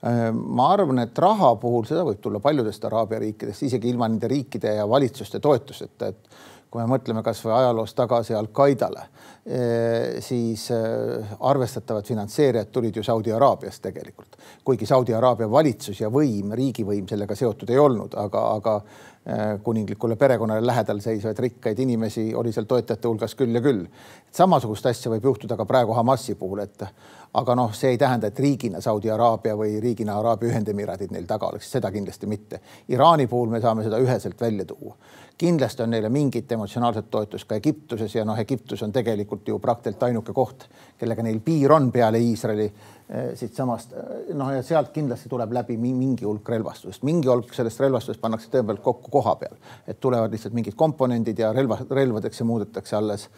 Ehm, 0.00 0.38
ma 0.56 0.70
arvan, 0.72 1.02
et 1.02 1.18
raha 1.20 1.50
puhul 1.60 1.84
seda 1.88 2.06
võib 2.08 2.22
tulla 2.24 2.40
paljudest 2.40 2.84
Araabia 2.88 3.18
riikidest, 3.20 3.66
isegi 3.66 3.90
ilma 3.92 4.08
nende 4.08 4.30
riikide 4.32 4.72
ja 4.78 4.86
valitsuste 4.88 5.42
toetuseta, 5.44 6.08
et 6.08 6.38
kui 6.70 6.82
me 6.82 6.86
mõtleme 6.92 7.22
kasvõi 7.26 7.52
ajaloos 7.56 7.94
tagasi 7.98 8.34
Al-Qaedale, 8.38 9.02
eh, 9.44 10.20
siis 10.22 10.68
eh, 10.70 11.36
arvestatavad 11.50 12.06
finantseerijad 12.06 12.70
tulid 12.70 12.96
ju 12.96 13.02
Saudi 13.02 13.32
Araabiast 13.34 13.82
tegelikult, 13.82 14.38
kuigi 14.64 14.86
Saudi 14.86 15.14
Araabia 15.14 15.50
valitsus 15.50 16.00
ja 16.00 16.10
võim, 16.14 16.54
riigivõim 16.54 17.08
sellega 17.10 17.34
seotud 17.34 17.70
ei 17.74 17.78
olnud, 17.82 18.14
aga, 18.22 18.44
aga 18.54 18.76
eh, 18.78 19.44
kuninglikule 19.66 20.16
perekonnale 20.16 20.66
lähedal 20.66 21.02
seisvaid 21.02 21.42
rikkaid 21.42 21.82
inimesi 21.82 22.28
oli 22.34 22.54
seal 22.54 22.70
toetajate 22.70 23.10
hulgas 23.10 23.34
küll 23.34 23.58
ja 23.58 23.64
küll. 23.64 23.86
samasugust 24.30 24.86
asja 24.86 25.10
võib 25.10 25.26
juhtuda 25.26 25.56
ka 25.58 25.66
praegu 25.66 25.96
Hamasi 25.98 26.38
puhul, 26.38 26.62
et 26.62 26.86
aga 27.34 27.54
noh, 27.54 27.74
see 27.74 27.90
ei 27.94 27.98
tähenda, 27.98 28.30
et 28.30 28.38
riigina 28.38 28.80
Saudi 28.80 29.10
Araabia 29.10 29.56
või 29.58 29.80
riigina 29.82 30.18
Araabia 30.18 30.50
Ühendemiraadid 30.50 31.10
neil 31.14 31.26
taga 31.26 31.50
oleks, 31.50 31.70
seda 31.70 31.90
kindlasti 31.90 32.26
mitte. 32.30 32.60
Iraani 32.88 33.26
puhul 33.30 33.50
me 33.50 33.60
saame 33.60 33.82
seda 33.86 33.98
üheselt 34.02 34.40
välja 34.40 34.64
tuua. 34.64 34.96
Kindlasti 35.40 35.82
on 35.82 35.94
neile 35.94 36.08
mingit 36.12 36.52
emotsionaalset 36.52 37.06
toetust 37.10 37.48
ka 37.48 37.56
Egiptuses 37.56 38.12
ja 38.14 38.24
noh, 38.28 38.38
Egiptus 38.38 38.82
on 38.84 38.92
tegelikult 38.92 39.48
ju 39.48 39.58
praktiliselt 39.62 40.02
ainuke 40.10 40.34
koht, 40.36 40.66
kellega 41.00 41.24
neil 41.24 41.38
piir 41.44 41.72
on 41.72 41.88
peale 41.94 42.20
Iisraeli 42.20 42.66
eh, 42.66 43.30
siitsamast 43.38 43.94
noh, 44.36 44.50
ja 44.52 44.62
sealt 44.66 44.90
kindlasti 44.92 45.30
tuleb 45.32 45.54
läbi 45.56 45.78
mingi 45.80 46.26
hulk 46.28 46.48
relvastusest, 46.52 47.06
mingi 47.08 47.30
hulk 47.30 47.54
sellest 47.56 47.80
relvastusest 47.80 48.20
pannakse 48.20 48.50
tõepoolest 48.52 48.84
kokku 48.84 49.12
koha 49.14 49.34
peal, 49.40 49.56
et 49.88 50.00
tulevad 50.00 50.32
lihtsalt 50.34 50.56
mingid 50.56 50.76
komponendid 50.76 51.40
ja 51.40 51.54
relva, 51.56 51.78
relvadeks 51.88 52.42
ja 52.42 52.48
muudetakse 52.48 52.98
alles, 52.98 53.28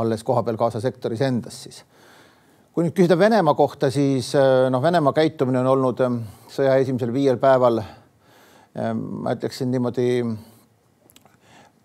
alles 0.00 0.24
koha 0.24 0.44
peal 0.46 0.60
Gaza 0.60 0.80
sektoris 0.80 1.20
endas 1.26 1.64
siis. 1.66 1.82
Kui 2.72 2.86
nüüd 2.86 2.96
küsida 2.96 3.18
Venemaa 3.20 3.52
kohta, 3.52 3.90
siis 3.92 4.30
äh, 4.40 4.70
noh, 4.72 4.80
Venemaa 4.80 5.12
käitumine 5.12 5.60
on 5.60 5.68
olnud 5.74 6.00
ähm, 6.00 6.22
sõja 6.48 6.78
esimesel 6.80 7.12
viiel 7.12 7.36
päeval, 7.40 7.82
ma 8.72 9.34
ütleksin 9.36 9.68
niimoodi, 9.68 10.22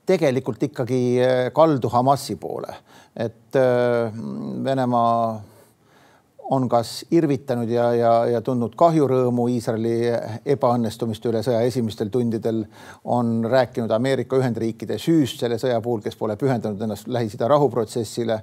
tegelikult 0.07 0.63
ikkagi 0.69 1.01
äh, 1.21 1.43
kaldu 1.53 1.91
Hamasi 1.93 2.37
poole, 2.39 2.79
et 3.15 3.55
äh, 3.59 4.17
Venemaa 4.63 5.41
on 6.49 6.69
kas 6.71 7.05
irvitanud 7.11 7.69
ja, 7.69 7.89
ja, 7.95 8.11
ja 8.31 8.41
tundnud 8.41 8.75
kahjurõõmu 8.79 9.49
Iisraeli 9.51 9.95
ebaõnnestumiste 10.53 11.27
üle 11.31 11.41
sõja 11.43 11.59
esimestel 11.67 12.11
tundidel, 12.13 12.61
on 13.03 13.41
rääkinud 13.51 13.91
Ameerika 13.91 14.39
Ühendriikide 14.39 14.95
süüst 15.01 15.43
selle 15.43 15.59
sõja 15.59 15.81
puhul, 15.83 15.99
kes 16.05 16.15
pole 16.15 16.37
pühendanud 16.39 16.81
ennast 16.87 17.11
Lähis-Ida 17.11 17.49
rahuprotsessile. 17.51 18.39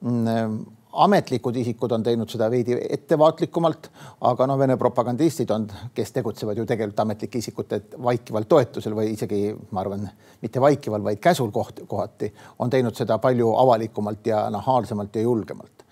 Mm, 0.00 0.62
ametlikud 0.92 1.56
isikud 1.56 1.92
on 1.92 2.02
teinud 2.02 2.30
seda 2.30 2.48
veidi 2.50 2.76
ettevaatlikumalt, 2.90 3.88
aga 4.28 4.46
noh, 4.48 4.58
Vene 4.60 4.76
propagandistid 4.80 5.50
on, 5.54 5.66
kes 5.94 6.12
tegutsevad 6.12 6.58
ju 6.58 6.66
tegelikult 6.68 7.00
ametlike 7.04 7.40
isikute 7.40 7.80
vaikival 8.02 8.46
toetusel 8.48 8.96
või 8.96 9.12
isegi 9.14 9.42
ma 9.70 9.80
arvan, 9.80 10.04
mitte 10.42 10.60
vaikival, 10.60 11.04
vaid 11.04 11.22
käsul 11.22 11.50
koht, 11.54 11.80
kohati 11.88 12.32
on 12.58 12.70
teinud 12.70 12.96
seda 12.98 13.18
palju 13.22 13.54
avalikumalt 13.64 14.26
ja 14.26 14.44
nahaalsemalt 14.52 15.16
ja 15.16 15.22
julgemalt. 15.22 15.84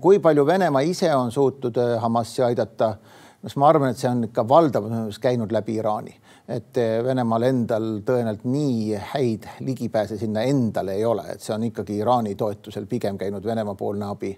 kui 0.00 0.18
palju 0.18 0.46
Venemaa 0.46 0.82
ise 0.84 1.14
on 1.14 1.32
suutnud 1.32 1.76
eh, 1.76 1.98
Hamasi 2.00 2.42
aidata, 2.42 2.94
no 3.42 3.48
siis 3.48 3.56
ma 3.56 3.68
arvan, 3.68 3.90
et 3.90 3.98
see 3.98 4.10
on 4.10 4.24
ikka 4.24 4.48
valdavas 4.48 5.18
käinud 5.18 5.52
läbi 5.52 5.76
Iraani 5.80 6.16
et 6.48 6.78
eh, 6.80 6.98
Venemaal 7.04 7.46
endal 7.46 7.90
tõenäoliselt 8.06 8.48
nii 8.50 8.96
häid 9.12 9.46
ligipääse 9.60 10.18
sinna 10.18 10.42
endale 10.48 10.96
ei 10.98 11.04
ole, 11.06 11.28
et 11.34 11.44
see 11.44 11.54
on 11.54 11.68
ikkagi 11.68 12.00
Iraani 12.02 12.34
toetusel 12.38 12.88
pigem 12.90 13.18
käinud 13.18 13.46
Venemaa-poolne 13.46 14.08
abi. 14.08 14.32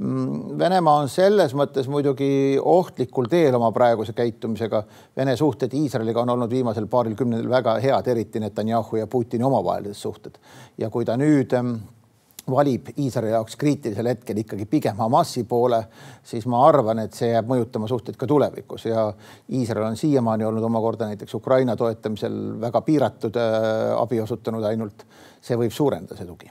Mm, 0.00 0.58
Venemaa 0.58 1.02
on 1.02 1.08
selles 1.10 1.52
mõttes 1.58 1.88
muidugi 1.90 2.56
ohtlikul 2.62 3.26
teel 3.30 3.56
oma 3.58 3.72
praeguse 3.74 4.14
käitumisega. 4.14 4.82
Vene 5.16 5.34
suhted 5.36 5.74
Iisraeliga 5.74 6.22
on 6.22 6.36
olnud 6.36 6.50
viimasel 6.50 6.86
paaril 6.86 7.16
kümnendil 7.18 7.50
väga 7.50 7.76
head, 7.82 8.06
eriti 8.06 8.40
Netanyahu 8.40 9.00
ja 9.02 9.06
Putini 9.06 9.44
omavahelised 9.44 9.98
suhted. 9.98 10.38
ja 10.78 10.90
kui 10.90 11.04
ta 11.04 11.16
nüüd 11.16 11.52
valib 12.50 12.88
Iisraeli 12.98 13.32
jaoks 13.32 13.56
kriitilisel 13.56 14.06
hetkel 14.06 14.42
ikkagi 14.42 14.66
pigem 14.66 14.96
Hamasi 14.96 15.44
poole, 15.48 15.82
siis 16.24 16.46
ma 16.46 16.64
arvan, 16.66 17.02
et 17.04 17.16
see 17.16 17.30
jääb 17.32 17.48
mõjutama 17.50 17.88
suhteid 17.88 18.16
ka 18.18 18.26
tulevikus 18.26 18.86
ja 18.88 19.08
Iisrael 19.52 19.90
on 19.90 19.96
siiamaani 19.96 20.44
olnud 20.44 20.64
omakorda 20.64 21.10
näiteks 21.10 21.34
Ukraina 21.34 21.76
toetamisel 21.76 22.38
väga 22.60 22.82
piiratud 22.86 23.36
äh, 23.36 23.94
abi 23.96 24.20
osutanud 24.20 24.64
ainult. 24.64 25.06
see 25.40 25.56
võib 25.56 25.70
suurendada 25.70 26.16
see 26.18 26.26
tugi 26.26 26.50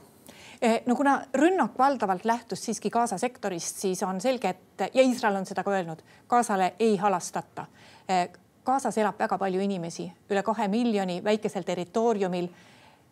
eh, 0.62 0.82
no 0.86 0.96
kuna 0.96 1.20
rünnak 1.34 1.78
valdavalt 1.78 2.24
lähtus 2.24 2.64
siiski 2.64 2.90
Gaza 2.90 3.18
sektorist, 3.18 3.76
siis 3.76 4.02
on 4.02 4.20
selge, 4.20 4.48
et 4.48 4.90
ja 4.94 5.02
Iisrael 5.02 5.36
on 5.36 5.46
seda 5.46 5.64
ka 5.64 5.70
öelnud, 5.70 6.02
Gazale 6.28 6.74
ei 6.78 6.96
halastata. 6.96 7.66
Eh, 8.08 8.28
Gazas 8.64 8.98
elab 8.98 9.18
väga 9.18 9.38
palju 9.38 9.60
inimesi, 9.60 10.10
üle 10.30 10.42
kahe 10.42 10.68
miljoni 10.68 11.22
väikesel 11.24 11.64
territooriumil 11.64 12.48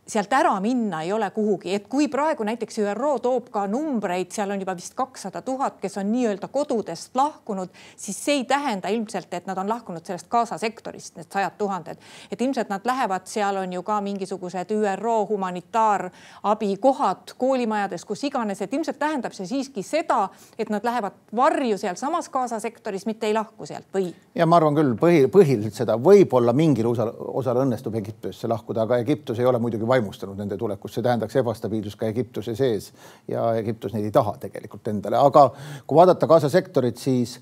sealt 0.07 0.33
ära 0.33 0.61
minna 0.61 1.03
ei 1.03 1.13
ole 1.13 1.31
kuhugi, 1.35 1.75
et 1.75 1.89
kui 1.91 2.07
praegu 2.09 2.45
näiteks 2.47 2.79
ÜRO 2.79 3.19
toob 3.23 3.49
ka 3.51 3.67
numbreid, 3.67 4.31
seal 4.31 4.51
on 4.55 4.61
juba 4.63 4.77
vist 4.79 4.95
kakssada 4.95 5.43
tuhat, 5.43 5.81
kes 5.83 5.99
on 5.99 6.13
nii-öelda 6.13 6.49
kodudest 6.53 7.17
lahkunud, 7.19 7.69
siis 7.97 8.19
see 8.25 8.35
ei 8.41 8.45
tähenda 8.47 8.89
ilmselt, 8.95 9.35
et 9.35 9.47
nad 9.51 9.59
on 9.59 9.69
lahkunud 9.69 10.07
sellest 10.07 10.29
Gaza 10.31 10.59
sektorist, 10.63 11.17
need 11.17 11.27
sajad 11.33 11.53
tuhanded. 11.59 11.99
et 12.31 12.41
ilmselt 12.41 12.69
nad 12.69 12.87
lähevad, 12.87 13.27
seal 13.27 13.57
on 13.57 13.73
ju 13.73 13.83
ka 13.83 14.01
mingisugused 14.01 14.71
ÜRO 14.71 15.27
humanitaarabikohad 15.29 17.35
koolimajades, 17.39 18.05
kus 18.05 18.25
iganes, 18.25 18.63
et 18.63 18.75
ilmselt 18.75 18.99
tähendab 18.99 19.33
see 19.33 19.47
siiski 19.47 19.83
seda, 19.83 20.29
et 20.59 20.71
nad 20.71 20.85
lähevad 20.85 21.13
varju 21.37 21.79
sealsamas 21.79 22.31
Gaza 22.31 22.61
sektoris, 22.61 23.07
mitte 23.07 23.27
ei 23.27 23.35
lahku 23.35 23.67
sealt 23.67 23.91
või? 23.95 24.15
ja 24.35 24.47
ma 24.47 24.57
arvan 24.61 24.79
küll 24.79 24.95
põhi, 25.01 25.27
põhiliselt 25.33 25.75
seda, 25.75 25.99
võib-olla 25.99 26.53
mingil 26.55 26.87
osal, 26.87 27.11
osal 27.43 27.57
õnnestub 27.65 27.95
Egiptusesse 27.99 28.49
lahkuda, 28.49 28.87
aga 28.87 29.03
Egiptus 29.03 29.39
ei 29.43 29.47
ole 29.47 29.59
muidugi 29.59 29.96
vaimustanud 29.97 30.39
nende 30.39 30.59
tulekust, 30.61 30.95
see 30.97 31.05
tähendaks 31.05 31.37
ebastabiilsust 31.41 31.99
ka 32.01 32.09
Egiptuse 32.13 32.55
sees 32.59 32.93
ja 33.29 33.49
Egiptus 33.59 33.95
neid 33.97 34.09
ei 34.09 34.15
taha 34.15 34.37
tegelikult 34.47 34.89
endale, 34.93 35.19
aga 35.19 35.49
kui 35.87 35.99
vaadata 35.99 36.29
Gaza 36.31 36.53
sektorit, 36.53 37.01
siis 37.03 37.39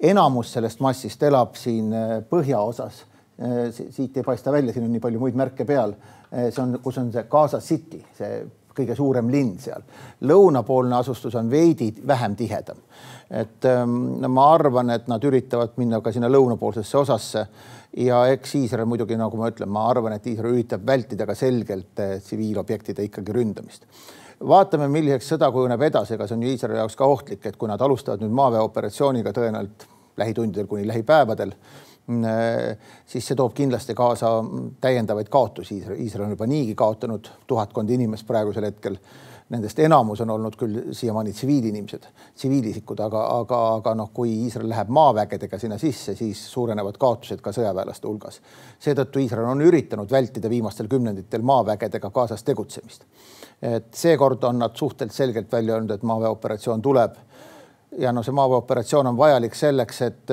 enamus 0.00 0.52
sellest 0.52 0.80
massist 0.84 1.22
elab 1.26 1.56
siin 1.58 1.92
äh, 1.94 2.18
põhjaosas. 2.30 3.02
Äh, 3.38 3.58
siit 3.72 4.16
ei 4.16 4.26
paista 4.26 4.52
välja, 4.54 4.72
siin 4.74 4.86
on 4.86 4.94
nii 4.94 5.02
palju 5.02 5.22
muid 5.22 5.38
märke 5.38 5.66
peal. 5.68 5.94
Äh, 6.32 6.48
see 6.52 6.62
on, 6.62 6.78
kus 6.82 6.98
on 7.02 7.12
see 7.14 7.26
Gaza 7.30 7.60
City, 7.64 8.02
see 8.18 8.42
kõige 8.78 8.94
suurem 8.94 9.30
linn 9.30 9.56
seal. 9.58 9.82
lõunapoolne 10.22 10.94
asustus 10.98 11.34
on 11.38 11.50
veidi 11.50 11.90
vähem 12.06 12.36
tihedam. 12.36 12.76
et 13.30 13.64
ähm, 13.64 14.20
no 14.22 14.28
ma 14.28 14.46
arvan, 14.54 14.90
et 14.90 15.08
nad 15.08 15.24
üritavad 15.24 15.74
minna 15.76 16.00
ka 16.00 16.12
sinna 16.12 16.30
lõunapoolsesse 16.32 16.96
osasse 16.96 17.46
ja 17.96 18.20
eks 18.32 18.54
Iisrael 18.58 18.88
muidugi, 18.88 19.16
nagu 19.16 19.38
ma 19.40 19.50
ütlen, 19.52 19.70
ma 19.72 19.86
arvan, 19.90 20.16
et 20.16 20.26
Iisrael 20.26 20.56
üritab 20.56 20.86
vältida 20.86 21.26
ka 21.28 21.36
selgelt 21.38 22.02
eh, 22.04 22.16
tsiviilobjektide 22.24 23.06
ikkagi 23.08 23.36
ründamist. 23.36 23.86
vaatame, 24.38 24.86
milliseks 24.92 25.32
sõda 25.32 25.48
kujuneb 25.50 25.82
edasi, 25.82 26.14
ega 26.14 26.26
see 26.28 26.36
on 26.36 26.42
ju 26.46 26.52
Iisraeli 26.52 26.78
jaoks 26.78 26.96
ka 26.96 27.06
ohtlik, 27.06 27.46
et 27.46 27.56
kui 27.56 27.68
nad 27.68 27.80
alustavad 27.82 28.22
nüüd 28.22 28.34
maaväeoperatsiooniga 28.38 29.32
tõenäoliselt 29.34 29.88
lähitundidel 30.18 30.66
kuni 30.66 30.86
lähipäevadel, 30.86 31.54
siis 32.08 33.26
see 33.26 33.36
toob 33.36 33.52
kindlasti 33.54 33.94
kaasa 33.94 34.30
täiendavaid 34.80 35.28
kaotusi. 35.28 35.82
Iisrael 35.96 36.24
on 36.24 36.36
juba 36.36 36.46
niigi 36.48 36.74
kaotanud 36.74 37.28
tuhatkond 37.46 37.90
inimest 37.90 38.26
praegusel 38.26 38.64
hetkel 38.70 38.96
Nendest 39.48 39.78
enamus 39.80 40.20
on 40.20 40.30
olnud 40.30 40.56
küll 40.60 40.90
siiamaani 40.92 41.30
tsiviilinimesed, 41.32 42.02
tsiviilisikud, 42.36 43.00
aga, 43.00 43.22
aga, 43.38 43.60
aga 43.78 43.94
noh, 43.96 44.10
kui 44.12 44.34
Iisrael 44.44 44.68
läheb 44.68 44.90
maavägedega 44.92 45.58
sinna 45.58 45.78
sisse, 45.80 46.12
siis 46.18 46.42
suurenevad 46.52 46.98
kaotused 47.00 47.40
ka 47.40 47.54
sõjaväelaste 47.56 48.04
hulgas. 48.10 48.42
seetõttu 48.84 49.22
Iisrael 49.24 49.48
on 49.48 49.64
üritanud 49.64 50.12
vältida 50.12 50.50
viimastel 50.52 50.90
kümnenditel 50.92 51.46
maavägedega 51.48 52.10
kaasas 52.10 52.44
tegutsemist. 52.44 53.06
et 53.62 53.94
seekord 53.94 54.44
on 54.44 54.58
nad 54.58 54.76
suhteliselt 54.76 55.16
selgelt 55.16 55.52
välja 55.52 55.74
öelnud, 55.74 55.90
et 55.90 56.02
maaväeoperatsioon 56.02 56.82
tuleb 56.82 57.16
ja 57.96 58.12
no 58.12 58.22
see 58.22 58.34
maaväeoperatsioon 58.36 59.06
on 59.06 59.16
vajalik 59.16 59.54
selleks, 59.54 60.00
et, 60.02 60.32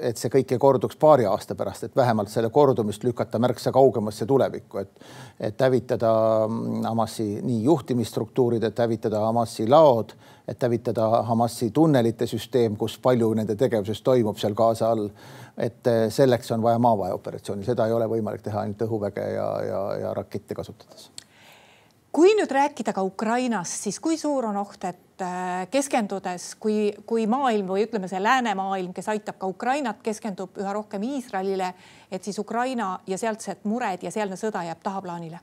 et 0.00 0.20
see 0.20 0.30
kõik 0.32 0.54
ei 0.54 0.60
korduks 0.60 0.96
paari 1.00 1.26
aasta 1.28 1.54
pärast, 1.58 1.84
et 1.84 1.96
vähemalt 1.96 2.32
selle 2.32 2.50
kordumist 2.54 3.04
lükata 3.04 3.38
märksa 3.38 3.72
kaugemasse 3.72 4.26
tulevikku, 4.26 4.78
et, 4.80 5.08
et 5.50 5.60
hävitada 5.60 6.12
Hamasi 6.88 7.28
nii 7.42 7.62
juhtimisstruktuurid, 7.64 8.64
et 8.64 8.78
hävitada 8.78 9.20
Hamasi 9.26 9.68
laod, 9.68 10.14
et 10.48 10.62
hävitada 10.62 11.08
Hamasi 11.28 11.70
tunnelite 11.70 12.26
süsteem, 12.30 12.76
kus 12.80 12.98
palju 13.02 13.32
nende 13.34 13.56
tegevusest 13.60 14.04
toimub 14.04 14.40
seal 14.40 14.56
Gaza 14.56 14.92
all. 14.94 15.10
et 15.58 15.86
selleks 16.10 16.50
on 16.50 16.62
vaja 16.62 16.78
maaväeoperatsiooni, 16.82 17.64
seda 17.64 17.86
ei 17.86 17.92
ole 17.94 18.08
võimalik 18.10 18.42
teha 18.42 18.64
ainult 18.64 18.80
õhuväge 18.88 19.28
ja, 19.36 19.50
ja, 19.62 19.82
ja 20.00 20.14
rakette 20.14 20.54
kasutades 20.54 21.12
kui 22.14 22.34
nüüd 22.38 22.50
rääkida 22.50 22.92
ka 22.94 23.02
Ukrainast, 23.02 23.82
siis 23.82 23.98
kui 24.00 24.18
suur 24.18 24.46
on 24.46 24.58
oht, 24.60 24.84
et 24.86 25.22
äh, 25.22 25.64
keskendudes, 25.70 26.52
kui, 26.62 26.92
kui 27.06 27.26
maailm 27.30 27.72
või 27.72 27.88
ütleme, 27.88 28.08
see 28.10 28.22
läänemaailm, 28.22 28.92
kes 28.94 29.10
aitab 29.10 29.40
ka 29.40 29.50
Ukrainat, 29.50 29.98
keskendub 30.04 30.54
üha 30.62 30.76
rohkem 30.76 31.02
Iisraelile, 31.08 31.72
et 32.12 32.22
siis 32.22 32.38
Ukraina 32.38 32.98
ja 33.10 33.18
sealsed 33.18 33.66
mured 33.66 34.06
ja 34.06 34.14
sealne 34.14 34.38
sõda 34.40 34.62
jääb 34.68 34.82
tahaplaanile? 34.84 35.42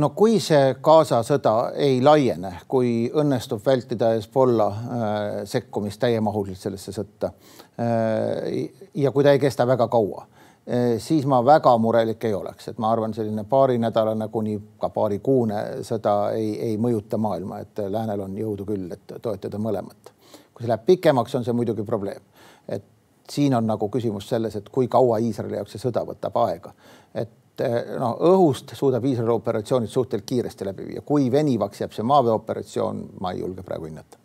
no 0.00 0.12
kui 0.14 0.36
see 0.38 0.76
Gaza 0.78 1.18
sõda 1.26 1.72
ei 1.74 1.96
laiene, 1.98 2.52
kui 2.70 3.10
õnnestub 3.10 3.64
vältida 3.66 4.12
Hezbollah 4.14 4.76
äh, 4.80 5.30
sekkumist 5.50 6.00
täiemahuliselt 6.00 6.68
sellesse 6.68 6.94
sõtta 6.94 7.32
äh, 7.74 8.70
ja 8.94 9.10
kui 9.10 9.26
ta 9.26 9.34
ei 9.34 9.42
kesta 9.42 9.66
väga 9.66 9.90
kaua 9.90 10.28
siis 10.98 11.26
ma 11.26 11.40
väga 11.44 11.72
murelik 11.78 12.24
ei 12.24 12.34
oleks, 12.34 12.68
et 12.68 12.78
ma 12.78 12.90
arvan, 12.92 13.14
selline 13.14 13.44
paarinädalane 13.48 14.28
kuni 14.28 14.58
ka 14.78 14.90
paarikuune 14.94 15.62
sõda 15.86 16.14
ei, 16.36 16.52
ei 16.68 16.76
mõjuta 16.78 17.18
maailma, 17.18 17.58
et 17.64 17.82
läänel 17.88 18.20
on 18.20 18.36
jõudu 18.38 18.66
küll, 18.68 18.92
et 18.92 19.16
toetada 19.22 19.58
mõlemat. 19.58 20.12
kui 20.54 20.64
see 20.64 20.68
läheb 20.68 20.86
pikemaks, 20.86 21.34
on 21.34 21.44
see 21.44 21.56
muidugi 21.56 21.84
probleem, 21.88 22.22
et 22.68 22.84
siin 23.30 23.54
on 23.54 23.66
nagu 23.66 23.88
küsimus 23.88 24.28
selles, 24.28 24.56
et 24.56 24.68
kui 24.68 24.88
kaua 24.88 25.18
Iisraeli 25.18 25.56
jaoks 25.56 25.76
see 25.76 25.82
sõda 25.88 26.04
võtab 26.06 26.36
aega, 26.44 26.74
et 27.14 27.64
eh, 27.64 27.94
noh, 27.98 28.18
õhust 28.32 28.74
suudab 28.76 29.04
Iisraeli 29.04 29.32
operatsioonid 29.32 29.88
suhteliselt 29.88 30.28
kiiresti 30.28 30.68
läbi 30.68 30.90
viia, 30.92 31.06
kui 31.06 31.30
venivaks 31.32 31.80
jääb 31.80 31.96
see 31.96 32.06
maaväeoperatsioon, 32.06 33.06
ma 33.20 33.32
ei 33.32 33.40
julge 33.40 33.64
praegu 33.66 33.88
hinnata 33.88 34.20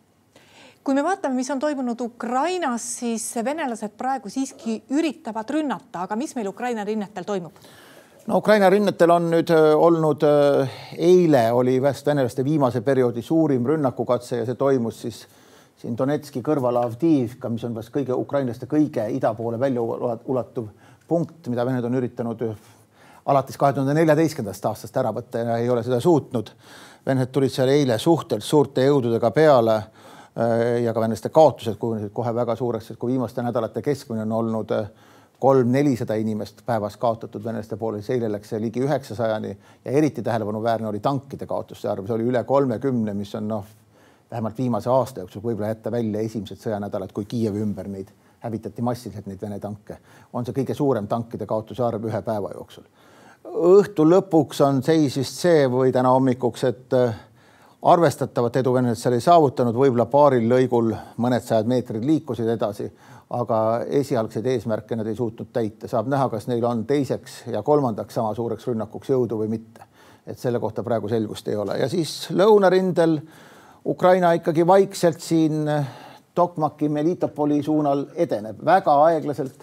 kui 0.86 0.94
me 0.94 1.02
vaatame, 1.02 1.34
mis 1.34 1.48
on 1.50 1.58
toimunud 1.58 2.00
Ukrainas, 2.00 2.84
siis 3.00 3.24
venelased 3.44 3.96
praegu 3.98 4.30
siiski 4.30 4.76
üritavad 4.94 5.48
rünnata, 5.50 6.04
aga 6.04 6.14
mis 6.18 6.36
meil 6.38 6.46
Ukraina 6.52 6.84
rinnetel 6.86 7.26
toimub? 7.26 7.58
no 8.26 8.38
Ukraina 8.38 8.70
rinnetel 8.70 9.10
on 9.10 9.26
nüüd 9.32 9.50
äh, 9.54 9.66
olnud, 9.74 10.22
äh, 10.22 10.78
eile 11.08 11.48
oli 11.52 11.80
venelaste 11.82 12.44
viimase 12.46 12.84
perioodi 12.86 13.22
suurim 13.22 13.66
rünnakukatse 13.66 14.40
ja 14.40 14.46
see 14.46 14.54
toimus 14.54 15.02
siis 15.02 15.20
siin 15.82 15.98
Donetski 15.98 16.40
kõrval 16.42 16.78
Avdiivka, 16.84 17.50
mis 17.50 17.66
on 17.66 17.74
vast 17.74 17.90
kõige 17.94 18.14
ukrainlaste 18.14 18.70
kõige 18.70 19.10
ida 19.10 19.34
poole 19.34 19.58
välja 19.60 19.82
ulatuv 19.82 20.70
punkt, 21.08 21.50
mida 21.50 21.66
Vened 21.66 21.84
on 21.84 21.98
üritanud 21.98 22.46
äh, 22.46 22.56
alates 23.26 23.58
kahe 23.58 23.74
tuhande 23.74 23.94
neljateistkümnendast 23.98 24.70
aastast 24.70 25.02
ära 25.02 25.10
võtta 25.14 25.42
ja 25.42 25.58
ei 25.58 25.70
ole 25.70 25.82
seda 25.82 25.98
suutnud. 26.00 26.54
Venelased 27.06 27.34
tulid 27.34 27.58
seal 27.58 27.74
eile 27.74 27.98
suhteliselt 27.98 28.50
suurte 28.54 28.86
jõududega 28.86 29.34
peale 29.34 29.80
ja 30.82 30.92
ka 30.92 31.00
venelaste 31.00 31.30
kaotused 31.32 31.78
kujunesid 31.80 32.10
kohe 32.12 32.34
väga 32.34 32.56
suureks, 32.56 32.90
sest 32.90 33.00
kui 33.00 33.14
viimaste 33.14 33.42
nädalate 33.42 33.82
keskmine 33.82 34.26
on 34.26 34.32
olnud 34.36 34.72
äh, 34.76 34.90
kolm-nelisada 35.38 36.14
inimest 36.14 36.60
päevas 36.66 36.96
kaotatud 36.96 37.44
venelaste 37.44 37.76
poole, 37.76 38.00
siis 38.00 38.16
eile 38.16 38.30
läks 38.32 38.52
see 38.52 38.60
ligi 38.60 38.80
üheksasajani. 38.84 39.56
Ja 39.84 39.92
eriti 39.92 40.22
tähelepanuväärne 40.22 40.88
oli 40.88 41.00
tankide 41.00 41.46
kaotuste 41.46 41.88
arv, 41.88 42.06
see 42.06 42.16
oli 42.16 42.28
üle 42.30 42.44
kolmekümne, 42.44 43.14
mis 43.14 43.34
on 43.34 43.48
noh, 43.48 43.64
vähemalt 44.30 44.58
viimase 44.58 44.90
aasta 44.90 45.20
jooksul 45.20 45.44
võib-olla 45.44 45.74
jätta 45.74 45.92
välja 45.92 46.20
esimesed 46.20 46.60
sõjanädalad, 46.60 47.12
kui 47.12 47.28
Kiievi 47.28 47.60
ümber 47.62 47.88
neid 47.88 48.12
hävitati 48.40 48.82
massiliselt, 48.82 49.26
neid 49.26 49.42
Vene 49.42 49.58
tanke, 49.60 49.98
on 50.32 50.46
see 50.46 50.56
kõige 50.56 50.74
suurem 50.74 51.06
tankide 51.08 51.46
kaotuse 51.46 51.84
arv 51.84 52.04
ühe 52.08 52.22
päeva 52.22 52.52
jooksul. 52.54 52.84
õhtu 53.46 54.04
lõpuks 54.08 54.60
on 54.64 54.82
seis 54.82 55.16
vist 55.16 55.38
see 55.40 55.66
või 55.70 55.92
täna 55.92 56.10
hommikuks, 56.16 56.64
et 56.64 56.96
äh, 56.96 57.14
arvestatavat 57.82 58.56
edu 58.56 58.72
venelased 58.74 59.02
seal 59.02 59.16
ei 59.16 59.24
saavutanud, 59.24 59.76
võib-olla 59.76 60.06
paaril 60.10 60.48
lõigul 60.50 60.94
mõned 61.22 61.44
sajad 61.44 61.68
meetrid 61.70 62.04
liikusid 62.06 62.48
edasi, 62.56 62.88
aga 63.36 63.58
esialgseid 64.00 64.46
eesmärke 64.46 64.96
nad 64.96 65.06
ei 65.06 65.18
suutnud 65.18 65.50
täita, 65.52 65.88
saab 65.90 66.08
näha, 66.10 66.28
kas 66.32 66.46
neil 66.48 66.64
on 66.64 66.84
teiseks 66.86 67.42
ja 67.52 67.62
kolmandaks 67.66 68.14
sama 68.14 68.34
suureks 68.34 68.66
rünnakuks 68.70 69.12
jõudu 69.12 69.42
või 69.42 69.52
mitte. 69.58 69.84
et 70.26 70.38
selle 70.38 70.58
kohta 70.58 70.82
praegu 70.82 71.08
selgust 71.08 71.48
ei 71.48 71.54
ole. 71.56 71.76
Ja 71.78 71.86
siis 71.88 72.30
lõunarindel 72.34 73.20
Ukraina 73.86 74.32
ikkagi 74.34 74.66
vaikselt 74.66 75.20
siin 75.20 75.68
Tokmaki, 76.34 76.88
Melitopoli 76.88 77.62
suunal 77.62 78.06
edeneb. 78.14 78.58
Väga 78.64 78.96
aeglaselt 79.04 79.62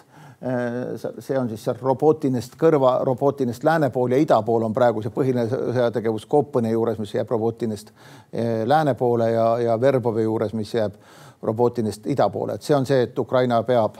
see 1.18 1.38
on 1.38 1.48
siis 1.48 1.62
seal 1.64 1.78
Robotinest 1.80 2.58
kõrva, 2.60 2.98
Robotinest 3.06 3.64
lääne 3.64 3.88
pool 3.90 4.12
ja 4.12 4.18
ida 4.20 4.42
pool 4.44 4.66
on 4.66 4.74
praegu 4.76 5.02
see 5.02 5.12
põhiline 5.14 5.46
sõjategevus 5.48 6.26
Kopõne 6.28 6.72
juures, 6.72 6.98
mis 7.00 7.14
jääb 7.14 7.30
Robotinest 7.32 7.92
äh, 7.94 8.64
lääne 8.68 8.94
poole 8.94 9.30
ja, 9.32 9.46
ja 9.58 9.78
Verbovi 9.80 10.26
juures, 10.26 10.52
mis 10.52 10.74
jääb 10.74 10.98
Robotinest 11.42 12.06
ida 12.12 12.28
poole, 12.32 12.58
et 12.58 12.66
see 12.66 12.76
on 12.76 12.84
see, 12.86 13.06
et 13.06 13.18
Ukraina 13.18 13.62
peab 13.64 13.96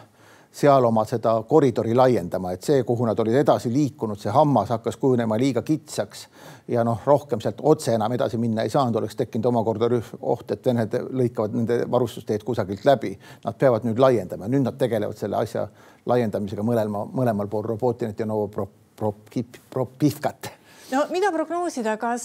seal 0.55 0.85
oma 0.87 1.03
seda 1.09 1.33
koridori 1.49 1.95
laiendama, 1.97 2.53
et 2.55 2.62
see, 2.62 2.85
kuhu 2.87 3.09
nad 3.09 3.19
olid 3.19 3.35
edasi 3.40 3.73
liikunud, 3.75 4.21
see 4.21 4.31
hammas 4.35 4.71
hakkas 4.71 4.97
kujunema 5.03 5.38
liiga 5.40 5.64
kitsaks 5.67 6.29
ja 6.71 6.85
noh, 6.87 7.01
rohkem 7.07 7.40
sealt 7.43 7.59
otse 7.67 7.97
enam 7.97 8.12
edasi 8.14 8.38
minna 8.38 8.62
ei 8.62 8.71
saanud, 8.71 9.01
oleks 9.01 9.19
tekkinud 9.19 9.51
omakorda 9.51 9.88
oht, 10.21 10.55
et 10.55 10.67
Vened 10.67 10.95
lõikavad 11.11 11.59
nende 11.59 11.81
varustusteed 11.90 12.47
kusagilt 12.47 12.87
läbi. 12.87 13.19
Nad 13.45 13.59
peavad 13.59 13.85
nüüd 13.88 13.99
laiendama, 13.99 14.49
nüüd 14.49 14.64
nad 14.64 14.79
tegelevad 14.79 15.19
selle 15.19 15.43
asja 15.43 15.67
laiendamisega 16.07 16.62
mõlemal, 16.62 17.11
mõlemal 17.12 17.51
pool 17.51 17.67
Robotinit 17.75 18.23
ja 18.23 18.27
Novopropivkat 18.31 20.55
no 20.95 21.05
mida 21.11 21.31
prognoosida, 21.35 21.97
kas 21.99 22.25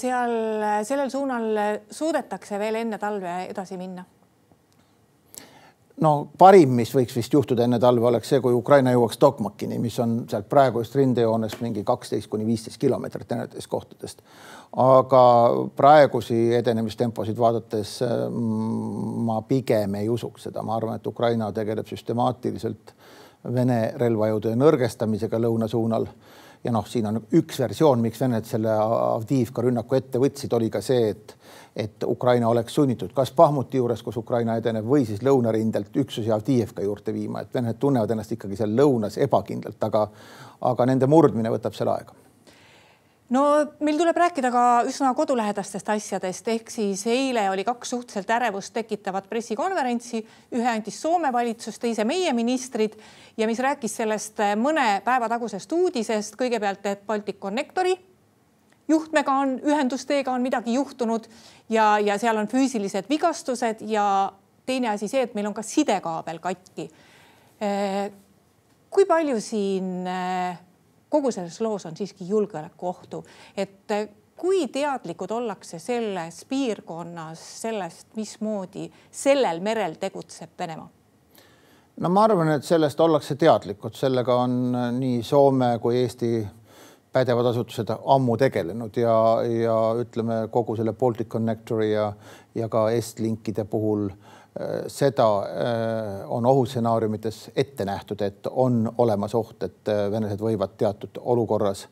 seal 0.00 0.32
sellel 0.86 1.10
suunal 1.12 1.50
suudetakse 1.90 2.58
veel 2.58 2.82
enne 2.82 2.98
talve 2.98 3.44
edasi 3.48 3.78
minna? 3.78 4.04
No 6.04 6.12
parim, 6.38 6.74
mis 6.78 6.92
võiks 6.94 7.16
vist 7.16 7.32
juhtuda 7.34 7.64
enne 7.66 7.78
talve, 7.82 8.06
oleks 8.06 8.30
see, 8.32 8.40
kui 8.44 8.54
Ukraina 8.54 8.92
jõuaks 8.94 9.18
Tokmakini, 9.20 9.78
mis 9.82 9.98
on 10.02 10.20
sealt 10.30 10.48
praegust 10.50 10.94
rindejoonest 10.98 11.62
mingi 11.64 11.84
kaksteist 11.86 12.30
kuni 12.30 12.46
viisteist 12.46 12.80
kilomeetrit 12.80 13.32
erinevatest 13.32 13.70
kohtadest. 13.70 14.22
aga 14.76 15.22
praegusi 15.76 16.54
edenemistemposid 16.54 17.38
vaadates 17.38 17.98
mm, 18.02 19.24
ma 19.28 19.40
pigem 19.48 19.94
ei 19.94 20.08
usuks 20.08 20.48
seda, 20.48 20.62
ma 20.62 20.76
arvan, 20.76 20.96
et 20.96 21.06
Ukraina 21.06 21.52
tegeleb 21.52 21.86
süstemaatiliselt 21.86 22.94
Vene 23.54 23.92
relvajõudude 23.94 24.56
nõrgestamisega 24.58 25.38
lõuna 25.38 25.68
suunal 25.70 26.08
ja 26.64 26.72
noh, 26.74 26.86
siin 26.86 27.06
on 27.06 27.20
üks 27.38 27.60
versioon, 27.60 28.02
miks 28.02 28.20
Vened 28.20 28.46
selle 28.48 28.72
Avdiivka 28.74 29.62
rünnaku 29.62 29.98
ette 29.98 30.20
võtsid, 30.22 30.54
oli 30.58 30.70
ka 30.70 30.82
see, 30.84 31.10
et 31.14 31.34
et 31.78 32.02
Ukraina 32.10 32.48
oleks 32.50 32.74
sunnitud 32.74 33.12
kas 33.14 33.30
Bahmuti 33.32 33.78
juures, 33.78 34.00
kus 34.02 34.16
Ukraina 34.18 34.56
edeneb, 34.58 34.86
või 34.88 35.04
siis 35.06 35.22
lõunarindelt 35.22 35.94
üksusi 35.96 36.32
Avdiivka 36.34 36.82
juurde 36.82 37.14
viima, 37.14 37.44
et 37.44 37.54
Venelased 37.54 37.78
tunnevad 37.78 38.10
ennast 38.10 38.32
ikkagi 38.34 38.58
seal 38.58 38.74
lõunas 38.74 39.18
ebakindlalt, 39.22 39.78
aga 39.86 40.08
aga 40.72 40.86
nende 40.90 41.06
murdmine 41.06 41.52
võtab 41.54 41.76
seal 41.78 41.92
aega 41.92 42.16
no 43.34 43.42
meil 43.84 43.98
tuleb 44.00 44.16
rääkida 44.16 44.50
ka 44.52 44.64
üsna 44.88 45.12
kodulähedastest 45.16 45.88
asjadest, 45.92 46.48
ehk 46.48 46.70
siis 46.72 47.04
eile 47.10 47.48
oli 47.52 47.64
kaks 47.64 47.94
suhteliselt 47.94 48.30
ärevust 48.38 48.72
tekitavat 48.76 49.28
pressikonverentsi, 49.28 50.22
ühe 50.56 50.68
andis 50.70 51.00
Soome 51.02 51.32
valitsus, 51.32 51.78
teise 51.78 52.04
meie 52.08 52.32
ministrid. 52.32 52.96
Ja 53.36 53.46
mis 53.46 53.60
rääkis 53.62 53.94
sellest 54.00 54.40
mõne 54.58 55.00
päeva 55.04 55.28
tagusest 55.30 55.72
uudisest, 55.72 56.36
kõigepealt, 56.40 56.86
et 56.90 57.06
Balticconnectori 57.06 57.96
juhtmega 58.88 59.32
on, 59.32 59.58
ühendusteega 59.64 60.32
on 60.32 60.42
midagi 60.42 60.74
juhtunud. 60.74 61.28
Ja, 61.68 61.98
ja 61.98 62.18
seal 62.18 62.36
on 62.40 62.48
füüsilised 62.48 63.08
vigastused. 63.10 63.84
Ja 63.86 64.32
teine 64.66 64.92
asi 64.92 65.08
see, 65.08 65.24
et 65.24 65.36
meil 65.36 65.48
on 65.48 65.56
ka 65.56 65.64
sidekaabel 65.64 66.40
katki. 66.44 66.88
Eh, 67.60 68.08
kui 68.90 69.04
palju 69.08 69.40
siin 69.44 70.06
eh, 70.08 70.58
kogu 71.08 71.32
selles 71.32 71.60
loos 71.60 71.86
on 71.86 71.96
siiski 71.96 72.28
julgeolekuohtu, 72.28 73.24
et 73.56 73.90
eh, 73.90 74.08
kui 74.36 74.68
teadlikud 74.68 75.30
ollakse 75.30 75.78
selles 75.78 76.44
piirkonnas 76.48 77.42
sellest, 77.62 78.06
mismoodi 78.16 78.90
sellel 79.10 79.60
merel 79.60 79.98
tegutseb 80.00 80.50
Venemaa? 80.58 80.90
no 82.00 82.08
ma 82.08 82.24
arvan, 82.24 82.52
et 82.54 82.64
sellest 82.64 83.00
ollakse 83.00 83.34
teadlikud, 83.34 83.94
sellega 83.98 84.36
on 84.38 84.60
nii 84.98 85.22
Soome 85.22 85.78
kui 85.82 85.96
Eesti 86.02 86.46
pädevad 87.12 87.48
asutused 87.50 87.90
ammu 87.90 88.36
tegelenud 88.38 88.96
ja, 89.00 89.14
ja 89.42 89.76
ütleme 89.98 90.44
kogu 90.52 90.76
selle 90.76 90.92
Baltic 90.92 91.28
Connectori 91.28 91.92
ja, 91.92 92.12
ja 92.54 92.68
ka 92.68 92.90
Estlinkide 92.94 93.64
puhul 93.64 94.10
äh, 94.10 94.37
seda 94.90 95.26
äh, 95.38 96.30
on 96.34 96.46
ohustsenaariumites 96.46 97.50
ette 97.56 97.84
nähtud, 97.84 98.22
et 98.26 98.46
on 98.50 98.92
olemas 98.98 99.34
oht, 99.38 99.62
et 99.62 99.90
äh, 99.92 100.04
venelased 100.10 100.42
võivad 100.42 100.76
teatud 100.78 101.20
olukorras 101.24 101.88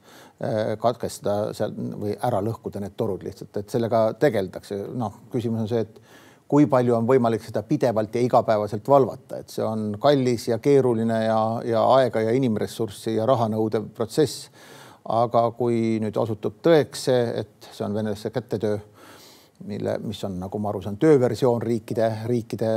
katkestada 0.77 1.55
seal 1.57 1.71
või 1.97 2.11
ära 2.29 2.43
lõhkuda 2.45 2.83
need 2.83 2.93
torud 2.93 3.23
lihtsalt, 3.25 3.57
et 3.57 3.73
sellega 3.73 4.11
tegeldakse. 4.21 4.77
noh, 4.93 5.15
küsimus 5.33 5.63
on 5.63 5.71
see, 5.71 5.81
et 5.87 6.01
kui 6.45 6.67
palju 6.69 6.93
on 6.93 7.09
võimalik 7.09 7.41
seda 7.41 7.63
pidevalt 7.65 8.19
ja 8.19 8.21
igapäevaselt 8.21 8.89
valvata, 8.89 9.39
et 9.41 9.49
see 9.49 9.65
on 9.65 9.95
kallis 10.01 10.45
ja 10.51 10.59
keeruline 10.61 11.23
ja, 11.25 11.39
ja 11.65 11.87
aega 11.95 12.21
ja 12.27 12.37
inimressurssi 12.37 13.17
ja 13.17 13.25
raha 13.27 13.49
nõudev 13.49 13.89
protsess 13.97 14.51
aga 15.13 15.47
kui 15.57 15.97
nüüd 16.03 16.17
osutub 16.19 16.59
tõeks 16.65 17.07
see, 17.09 17.25
et 17.43 17.71
see 17.71 17.85
on 17.87 17.95
venelaste 17.95 18.33
kätetöö, 18.35 18.79
mille, 19.65 19.99
mis 20.05 20.23
on, 20.25 20.39
nagu 20.41 20.59
ma 20.61 20.71
aru 20.71 20.83
saan, 20.85 20.99
tööversioon 21.01 21.63
riikide, 21.63 22.11
riikide 22.29 22.71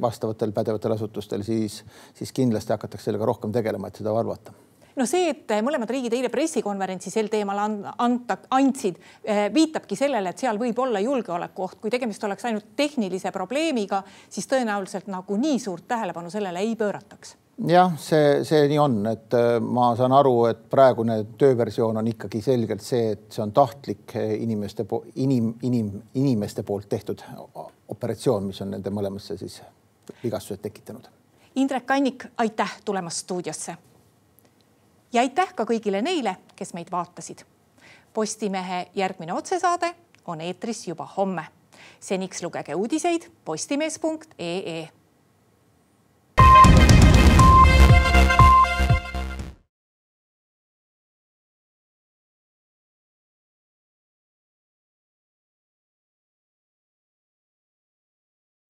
vastavatel 0.00 0.52
pädevatel 0.52 0.96
asutustel, 0.96 1.44
siis, 1.46 1.82
siis 2.14 2.32
kindlasti 2.32 2.72
hakatakse 2.72 3.10
sellega 3.10 3.28
rohkem 3.28 3.52
tegelema, 3.52 3.88
et 3.88 4.00
seda 4.00 4.14
valvata 4.14 4.54
no 4.96 5.06
see, 5.08 5.30
et 5.32 5.52
mõlemad 5.64 5.90
riigid 5.90 6.12
eile 6.16 6.28
pressikonverentsi 6.32 7.12
sel 7.12 7.30
teemal 7.32 7.60
anda, 7.64 8.38
andsid, 8.52 8.98
eh, 9.24 9.46
viitabki 9.54 9.96
sellele, 9.96 10.32
et 10.32 10.42
seal 10.42 10.60
võib 10.60 10.78
olla 10.78 11.00
julgeolekuoht. 11.00 11.80
kui 11.80 11.90
tegemist 11.90 12.24
oleks 12.24 12.44
ainult 12.44 12.76
tehnilise 12.76 13.32
probleemiga, 13.32 14.02
siis 14.28 14.46
tõenäoliselt 14.46 15.08
nagu 15.08 15.36
nii 15.36 15.58
suurt 15.58 15.88
tähelepanu 15.88 16.30
sellele 16.30 16.58
ei 16.58 16.76
pöörataks 16.76 17.36
jah, 17.68 17.92
see, 17.98 18.42
see 18.44 18.66
nii 18.70 18.78
on, 18.80 18.96
et 19.12 19.34
äh, 19.36 19.56
ma 19.62 19.92
saan 19.98 20.12
aru, 20.16 20.34
et 20.50 20.62
praegune 20.70 21.18
tööversioon 21.38 22.00
on 22.00 22.08
ikkagi 22.10 22.42
selgelt 22.42 22.82
see, 22.84 23.12
et 23.14 23.26
see 23.32 23.42
on 23.44 23.52
tahtlik 23.54 24.16
äh, 24.18 24.34
inimeste, 24.42 24.86
inim, 25.22 25.52
inim, 25.62 25.92
inimeste 26.18 26.64
poolt 26.66 26.88
tehtud 26.88 27.22
operatsioon, 27.88 28.48
mis 28.48 28.60
on 28.64 28.72
nende 28.74 28.90
mõlemasse 28.94 29.36
siis 29.40 29.60
vigastused 30.22 30.62
tekitanud. 30.62 31.08
Indrek 31.60 31.86
Kannik, 31.86 32.26
aitäh 32.40 32.78
tulemast 32.84 33.26
stuudiosse. 33.26 33.76
ja 35.12 35.20
aitäh 35.20 35.54
ka 35.54 35.64
kõigile 35.68 36.02
neile, 36.02 36.36
kes 36.56 36.74
meid 36.74 36.90
vaatasid. 36.90 37.44
Postimehe 38.14 38.86
järgmine 38.94 39.32
otsesaade 39.32 39.94
on 40.26 40.40
eetris 40.40 40.88
juba 40.88 41.08
homme. 41.16 41.44
seniks 42.00 42.42
lugege 42.42 42.74
uudiseid 42.74 43.30
postimees.ee 43.44 45.01